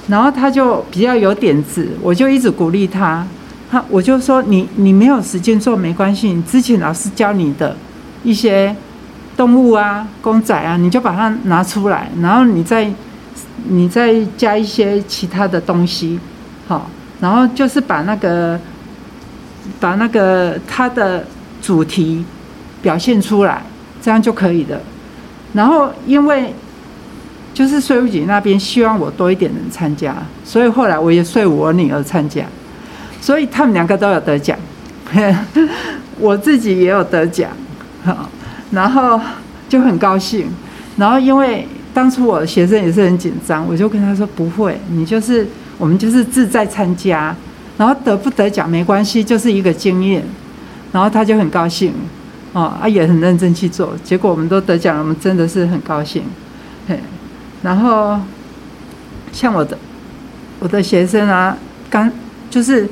[0.09, 3.25] 然后他就比较有点子，我就一直鼓励他，
[3.73, 7.77] 那我就说你你没有时间做没关系，你之前老师教你的
[8.23, 8.75] 一些
[9.37, 12.89] 动物啊、公仔啊，你就把它拿出来，然后你再
[13.65, 16.21] 你再加一些其他的东西，
[16.69, 16.89] 好，
[17.21, 18.61] 然后就是把那个
[19.81, 21.27] 把那个它的
[21.61, 22.25] 主题。
[22.83, 23.63] 表现出来，
[24.03, 24.77] 这样就可以了。
[25.53, 26.53] 然后，因为
[27.55, 32.45] 就是税务局那边希望我多一点人参加，所以后来我也说我女儿参加，
[33.23, 34.59] 所以他们两个都有得奖，
[36.19, 37.51] 我自己也有得奖，
[38.73, 39.19] 然后
[39.69, 40.49] 就很高兴。
[40.97, 45.47] 然后，因为当初我的学生也是很紧张，我就跟他说：“不会，你就是
[45.79, 47.35] 我们就是志在参加，
[47.79, 50.23] 然后得不得奖没关系，就是一个经验。”
[50.93, 51.95] 然后他就很高兴。
[52.53, 56.25] 哦，啊也很认真去做，结果我们都得奖了，我们真的是很高兴。
[56.87, 56.99] 嘿，
[57.63, 58.21] 然后
[59.33, 59.79] 像我的
[60.59, 61.57] 我的学生啊，
[61.89, 62.11] 刚
[62.51, 62.87] 就是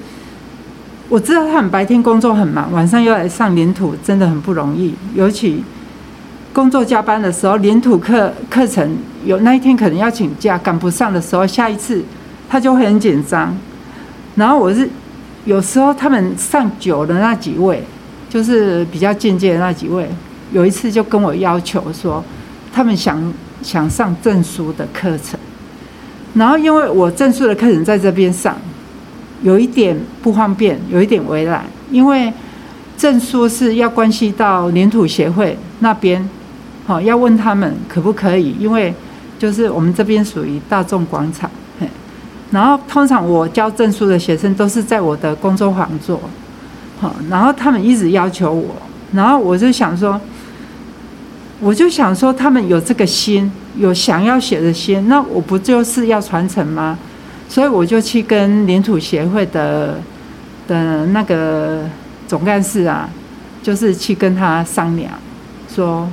[1.11, 4.95] 我知道他们白天工作很忙，晚上又来上黏土，真的很不容易。
[5.13, 5.61] 尤其
[6.53, 12.01] 工作加班的时候，黏土课课程有那一天可能要请假赶不上的时候，下一次
[12.49, 13.53] 他就会很紧张。
[14.37, 14.89] 然后我是
[15.45, 17.83] 有时候他们上久的那几位，
[18.29, 20.09] 就是比较进阶的那几位，
[20.53, 22.23] 有一次就跟我要求说，
[22.73, 23.21] 他们想
[23.63, 25.41] 想上证书的课程。
[26.35, 28.57] 然后因为我证书的课程在这边上，
[29.43, 32.33] 有一点不方便，有一点为难，因为
[32.97, 36.29] 证书是要关系到黏土协会那边，
[36.87, 38.95] 好要问他们可不可以，因为
[39.39, 41.51] 就是我们这边属于大众广场，
[42.51, 46.21] 然后通常我教证书的学生都是在我的工作坊做，
[47.01, 48.77] 好，然后他们一直要求我，
[49.13, 50.21] 然后我就想说，
[51.61, 53.51] 我就想说他们有这个心。
[53.77, 56.99] 有想要写的心，那我不就是要传承吗？
[57.51, 59.99] 所以我就去跟领土协会的
[60.69, 61.83] 的那个
[62.29, 63.11] 总干事啊，
[63.61, 65.11] 就是去跟他商量，
[65.69, 66.09] 说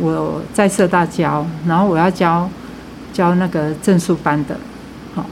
[0.00, 2.48] 我在社大教，然后我要教
[3.12, 4.56] 教那个证书班的，
[5.14, 5.26] 好，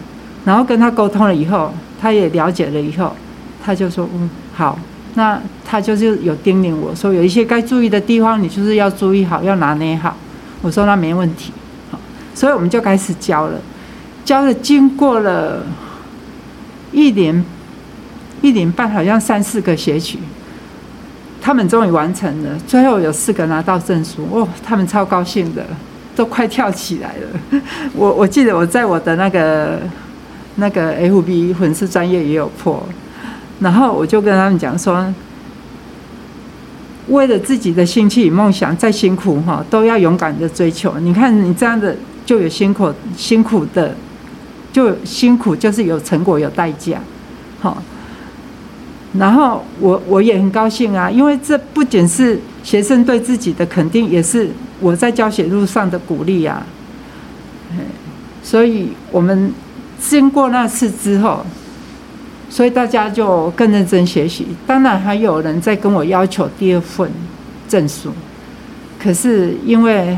[0.45, 3.17] 然后跟他沟通了以后，他也了解了以后，
[3.65, 4.79] 他就说嗯好，
[5.15, 10.15] 那他就是有叮咛我说有一些该注意的地方，你就是要注意好，要拿捏好。
[10.61, 11.51] 我说那没问题。
[11.91, 11.99] 好
[12.35, 13.59] 所以我们就开始教了，
[14.27, 15.65] 教了经过了
[16.91, 17.45] 一年
[18.43, 20.19] 一年半，好像三四个学期，
[21.41, 22.51] 他们终于完成了。
[22.67, 25.65] 最后有四个拿到证书，哦，他们超高兴的，
[26.17, 27.61] 都快跳起来了。
[27.95, 29.79] 我我记得我在我的那个
[30.57, 32.85] 那个 FB 粉丝专业也有破
[33.61, 35.15] 然后我就跟他们讲说，
[37.07, 40.99] 为了自己的兴趣与梦想，再辛苦哈，都要勇敢的追求。
[40.99, 41.95] 你看你这样的。
[42.27, 43.95] 就有辛苦，辛苦的，
[44.77, 46.99] 就辛苦，就是有成果，有代价，
[47.61, 47.83] 好。
[49.19, 56.67] 然后我我也很高兴啊，因为这不仅是学生对自己的肯定，也是我在教学路上的鼓励啊。
[58.43, 59.51] 所以我们
[59.99, 61.47] 经过那次之后，
[62.51, 64.47] 所以大家就更认真学习。
[64.67, 67.11] 当然还有人在跟我要求第二份
[67.67, 68.13] 证书，
[69.03, 70.15] 可是因为。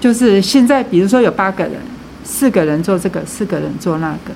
[0.00, 1.74] 就是现在，比如说有八个人，
[2.24, 4.32] 四个人做这个，四个人做那个，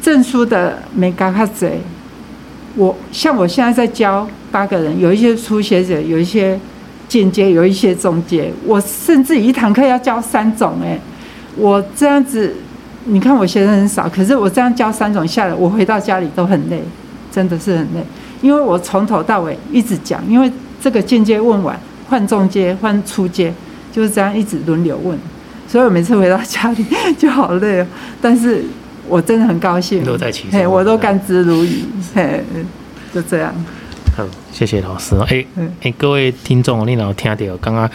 [0.00, 1.80] 证书的没嘎卡贼。
[2.76, 6.58] 我像我现在在教八个人，有一些初学者，有一些
[7.08, 8.52] 进阶，有一些中阶。
[8.64, 10.98] 我甚至一堂课要教三种，哎，
[11.56, 12.54] 我这样子，
[13.04, 16.82] 你看我学生很少，可是我这样教三种下来，我回到家里都很累，
[17.30, 18.04] 真的是很累，
[18.42, 21.78] 因为我从头到尾一直讲，因为这个进阶问完，
[22.08, 23.52] 换中阶，换初阶。
[23.92, 25.16] 就是这样一直轮流问，
[25.74, 26.86] 所以我每次回到家里
[27.18, 27.86] 就好累哦。
[28.22, 28.64] 但是
[29.08, 31.68] 我真的很高兴，都在其中，我都甘之如饴，
[32.14, 32.44] 嘿，
[33.12, 33.52] 就这样。
[34.54, 35.16] 谢谢老师。
[35.26, 35.44] 哎
[35.82, 37.90] 哎，各位听众，你有听到刚刚？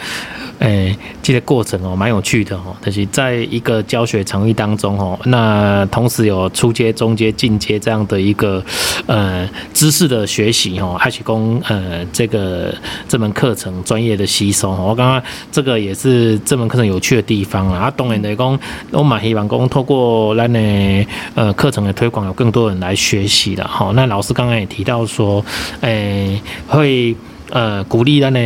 [0.58, 2.76] 诶、欸，这个过程哦，蛮有趣的哦。
[2.84, 8.62] 就是在一个教学场域当中哦，那同时有初阶、中阶、进阶这样的一个
[9.06, 12.74] 呃知识的学习哦，还是供呃这个
[13.08, 14.70] 这门课程专业的吸收。
[14.72, 17.90] 我刚刚这个也是这门课程有趣的地方啊。
[17.96, 20.60] 当然来讲，我蛮希望讲透过咱的
[21.34, 23.94] 呃课程的推广，有更多人来学习的好。
[23.94, 25.42] 那老师刚刚也提到说，
[25.80, 27.14] 诶、欸，会
[27.50, 28.40] 呃鼓励咱的。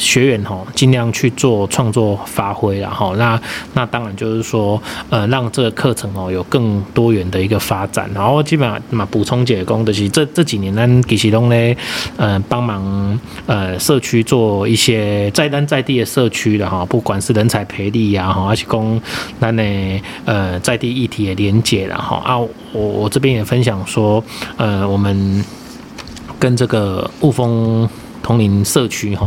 [0.00, 3.38] 学员哈，尽量去做创作发挥，然后那
[3.74, 8.08] 那当然就是说，呃，让这个课程哦有更多元的一个发展。
[8.14, 11.76] 然后基本上嘛，补充解工的是这这几年呢，其实拢呢，
[12.16, 18.98] 呃，帮忙呃社区做一些在单在地的社区的哈，不管是人才培力呀哈，还是供
[19.38, 24.24] 那呢呃在地议题的连结然后啊，我我这边也分享说，
[24.56, 25.44] 呃，我们
[26.40, 27.88] 跟这个雾峰。
[28.22, 29.26] 同龄社区哈，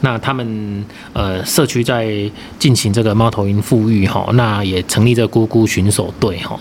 [0.00, 2.08] 那他们呃社区在
[2.56, 6.56] 进行这个猫头鹰复育哈，那也成立这个咕咕巡守队哈，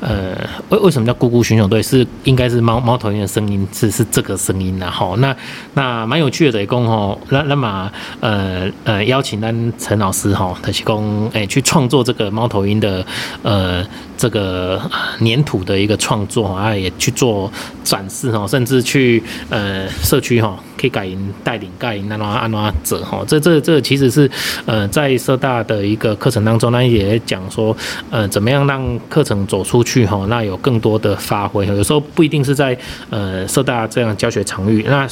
[0.00, 0.34] 呃
[0.70, 1.82] 为为什么叫咕咕巡守队？
[1.82, 5.36] 是应该是猫猫头鹰的声音是是这个声音然后那
[5.74, 13.04] 那蛮有趣的，工哈，那那么呃呃邀请咱陈老师哈，他提供诶去创作这个猫头鹰的
[13.42, 13.86] 呃
[14.18, 14.78] 这个
[15.20, 17.50] 粘土的一个创作啊，也去做
[17.82, 20.62] 展示哈，甚至去呃社区哈。
[20.80, 24.30] 可以改音带领盖，那那安那者哈，这这这其实是
[24.64, 27.76] 呃在社大的一个课程当中，那也讲说
[28.12, 31.66] 呃怎么样让课程走出去哈，那有更多的发挥。
[31.66, 32.78] 有时候不一定是在
[33.10, 35.04] 呃社大这样教学场域，那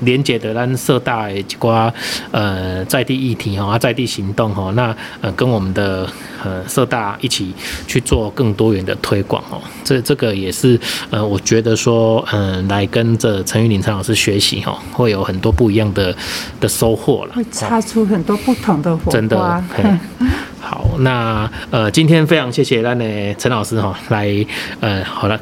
[0.00, 1.92] 连接的咱社大的一寡
[2.30, 6.06] 呃在地议题哈，在地行动哈，那呃跟我们的
[6.44, 7.52] 呃社大一起
[7.86, 10.78] 去做更多元的推广哦，这这个也是
[11.10, 16.14] 呃我觉得说嗯、呃、来跟着陈玉林陈老师学习哈，会有很多不一样的
[16.60, 19.12] 的收获了，会擦出很多不同的火花。
[19.12, 19.98] 真的，
[20.60, 24.46] 好，那呃今天非常谢谢咱的陈老师哈来
[24.80, 25.40] 呃好了。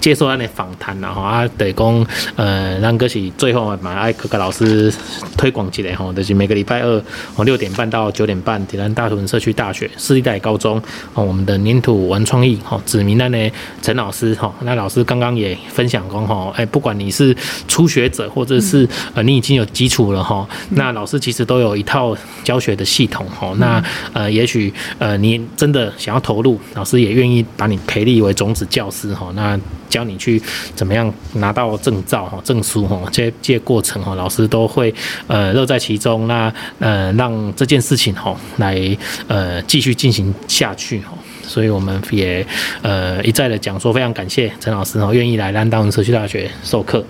[0.00, 4.92] 接受咱的访谈然后啊，得讲，呃，咱个是最后嘛，爱各个老师
[5.36, 7.02] 推广起来吼，就是每个礼拜二
[7.36, 10.82] 哦六点半到九点半，在咱大屯社区大学私立代高中
[11.14, 13.50] 哦，我们的粘土文创意吼，指名咱的
[13.82, 17.36] 陈老师吼，那老师刚刚也分享过吼，哎，不管你是
[17.68, 23.82] 初学者或者是呃你已经有基础了哈，那老师其实都有一套教学的系统吼，那
[24.14, 29.60] 呃也许呃你真的想要投入，老师也愿意把你培立为种子教师哈，那。
[29.90, 30.40] 教你去
[30.74, 34.94] 怎么样拿到证照哈、证书哈，这些这些过程哈，老师都会
[35.26, 36.26] 呃乐在其中。
[36.26, 41.12] 那呃让这件事情哈来呃继续进行下去哈，
[41.42, 42.46] 所以我们也
[42.80, 47.04] 呃一再的讲说，非常感谢陈老师哈愿意来兰大社区大学授课。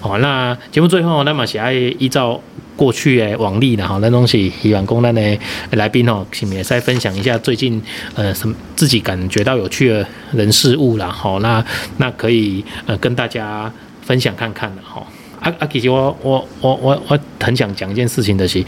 [0.00, 2.40] 好，那节目最后那么喜爱依照。
[2.76, 5.38] 过去诶往例的哈，那东西希望讲咱的
[5.70, 7.82] 来宾哦，请也再分享一下最近
[8.14, 11.64] 呃什么自己感觉到有趣的人事物啦，好，那
[11.96, 13.72] 那可以呃跟大家
[14.02, 15.02] 分享看看的哈。
[15.40, 18.64] 啊啊，其实我我我我我很想讲一件事情的是，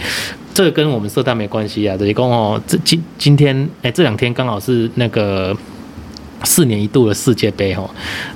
[0.54, 5.56] 这个跟我们社大没关系啊，就是讲哦，这今今天诶、欸、这两天刚好是那个
[6.44, 7.88] 四年一度的世界杯哈，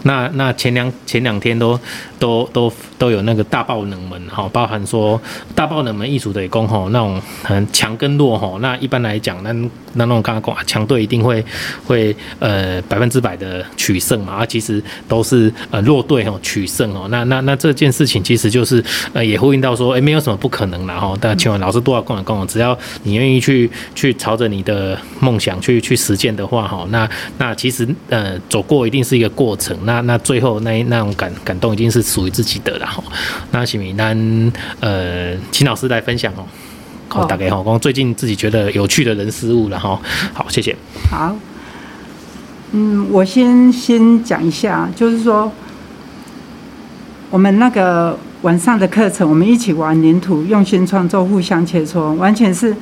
[0.03, 1.79] 那那前两前两天都
[2.19, 2.73] 都都。
[3.03, 5.21] 都有那个大爆冷门哈，包含说
[5.57, 9.51] 大爆冷门艺术的攻哈，那种很强跟弱哈，那一般来讲，那
[9.95, 11.45] 那那种刚刚讲强队一定会
[11.85, 18.81] 会呃百分之百的取胜嘛，啊其实都是呃弱队哈取胜哦，那那那这件事情其实就是
[19.13, 32.87] 呃也呼应到说，哎没有什么不可能啦哈，但请问老师多少跟我讲，只要你愿意去去朝着你的梦想去去实践的话哈，那那其实呃走过一定是一个过程，那那最后那那种感感动一定是属于自己的啦。
[32.87, 33.05] 好，
[33.51, 36.45] 那请米丹呃，请老师来分享哦。
[37.09, 40.01] 好，大概哈，讲最近自己觉得有趣的人事物了哈。
[40.33, 40.75] 好，谢谢。
[41.11, 41.37] 好，
[42.71, 45.53] 嗯，我先先讲一下，就是说，
[47.29, 52.75] 我们那个晚上的课程，我们一起玩黏土，用心创作，互相切磋，完全是，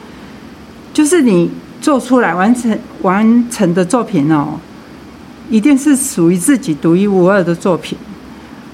[0.95, 1.51] 就是你
[1.81, 4.61] 做出来完成完成的作品哦，
[5.51, 7.99] 一定是属于自己独一无二的作品。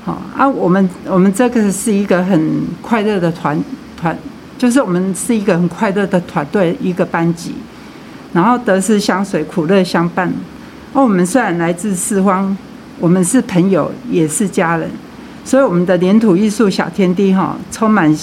[0.05, 3.61] 好啊，我们我们这个是一个很快乐的团
[4.01, 4.17] 团，
[4.57, 7.55] 就是我们是一个很快乐的团队，一个班级，
[8.33, 10.33] 然后得失相随，苦乐相伴。
[10.93, 12.57] 哦我们虽然来自四方，
[13.01, 14.89] 我们是朋友，也是家人，
[15.45, 18.17] 所以我们的黏土艺术小天地哈，充满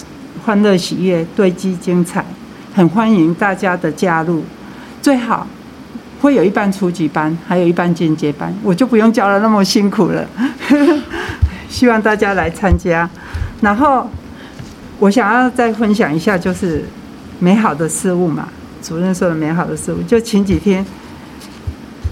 [0.46, 2.26] 欢乐喜悦，堆积精彩，
[2.74, 4.44] 很欢迎大家的加入。
[5.02, 5.46] 最好
[6.24, 10.26] 会有一班初级班，还有一班进阶班，我就不用教了那么辛苦了。
[11.68, 13.10] 希望大家来参加，
[13.60, 14.10] 然后
[15.00, 16.86] 我想要再分享一下，就是
[17.40, 18.48] 美好的事物嘛。
[18.82, 20.86] 主任说的美好的事物，就前几天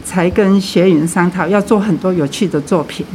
[0.03, 3.05] 才跟学员商讨，要做很多有趣的作品。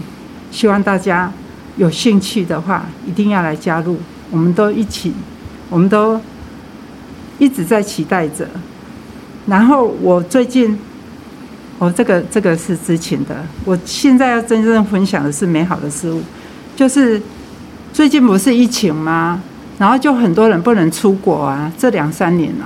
[0.50, 1.30] 希望大家
[1.76, 3.98] 有兴趣的话，一定要来加入。
[4.30, 5.12] 我们都一起，
[5.68, 6.18] 我们都
[7.38, 8.48] 一直在期待着。
[9.46, 10.78] 然后我最近。
[11.78, 13.36] 哦，这个这个是之前的。
[13.64, 16.22] 我现在要真正分享的是美好的事物，
[16.74, 17.20] 就是
[17.92, 19.42] 最近不是疫情吗？
[19.78, 22.64] 然后就很多人不能出国啊，这两三年了，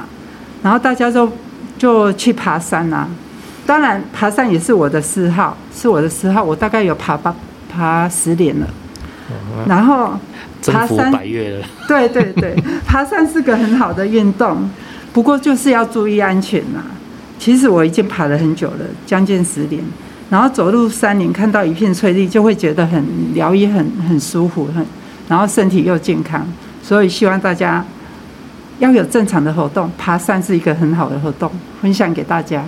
[0.63, 1.31] 然后大家就
[1.77, 3.09] 就去爬山啊。
[3.67, 6.43] 当然，爬山也是我的嗜好，是我的嗜好。
[6.43, 7.35] 我大概有爬八
[7.69, 8.67] 爬十年了。
[9.67, 10.13] 然后
[10.67, 11.67] 爬山百岳了。
[11.87, 12.57] 对对对，
[12.87, 14.69] 爬山是个很好的运动，
[15.13, 16.81] 不过就是要注意安全呐。
[17.41, 19.83] 其实我已经爬了很久了，将近十年，
[20.29, 24.85] 然后走路三年，看到一片翠绿，就会觉得很疗愈，很很舒服，很，
[25.27, 26.47] 然后身体又健康，
[26.83, 27.83] 所以希望大家
[28.79, 32.63] 要有正常的活动，爬山是一个很好的活动，分享给大家。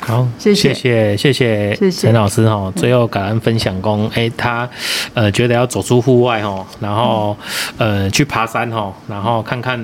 [0.00, 4.66] 好，谢谢谢谢谢谢陈老师哈，最后感恩分享工，哎，他
[5.12, 7.36] 呃觉得要走出户外哈，然后
[7.76, 9.78] 呃去爬山哈，然后看看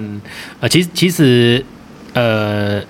[0.61, 1.63] 呃其实其实
[2.15, 2.81] 呃。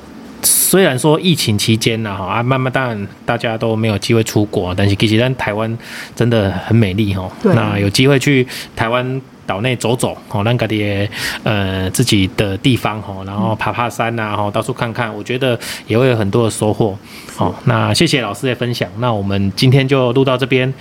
[0.45, 5.79] 虽然说疫情期间呢，哈啊，慢慢当然大家都没有机会出国，但是其实咱台湾
[6.15, 7.31] 真的很美丽哈。
[7.43, 11.09] 那有机会去台湾岛内走走，哦，让各地
[11.43, 16.97] 呃自己的地方哈，然后爬爬山呐，哈，到处看看，我觉得也会有很多的收获。
[17.35, 20.73] 好，那谢谢老师的分享，那我们今天就录到这边，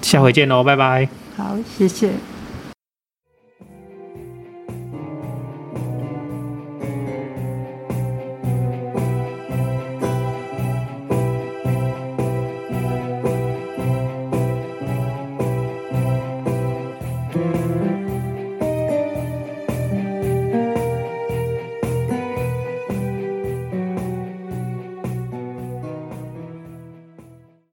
[0.00, 1.08] 下回见喽，拜拜。
[1.36, 2.31] 好，谢谢。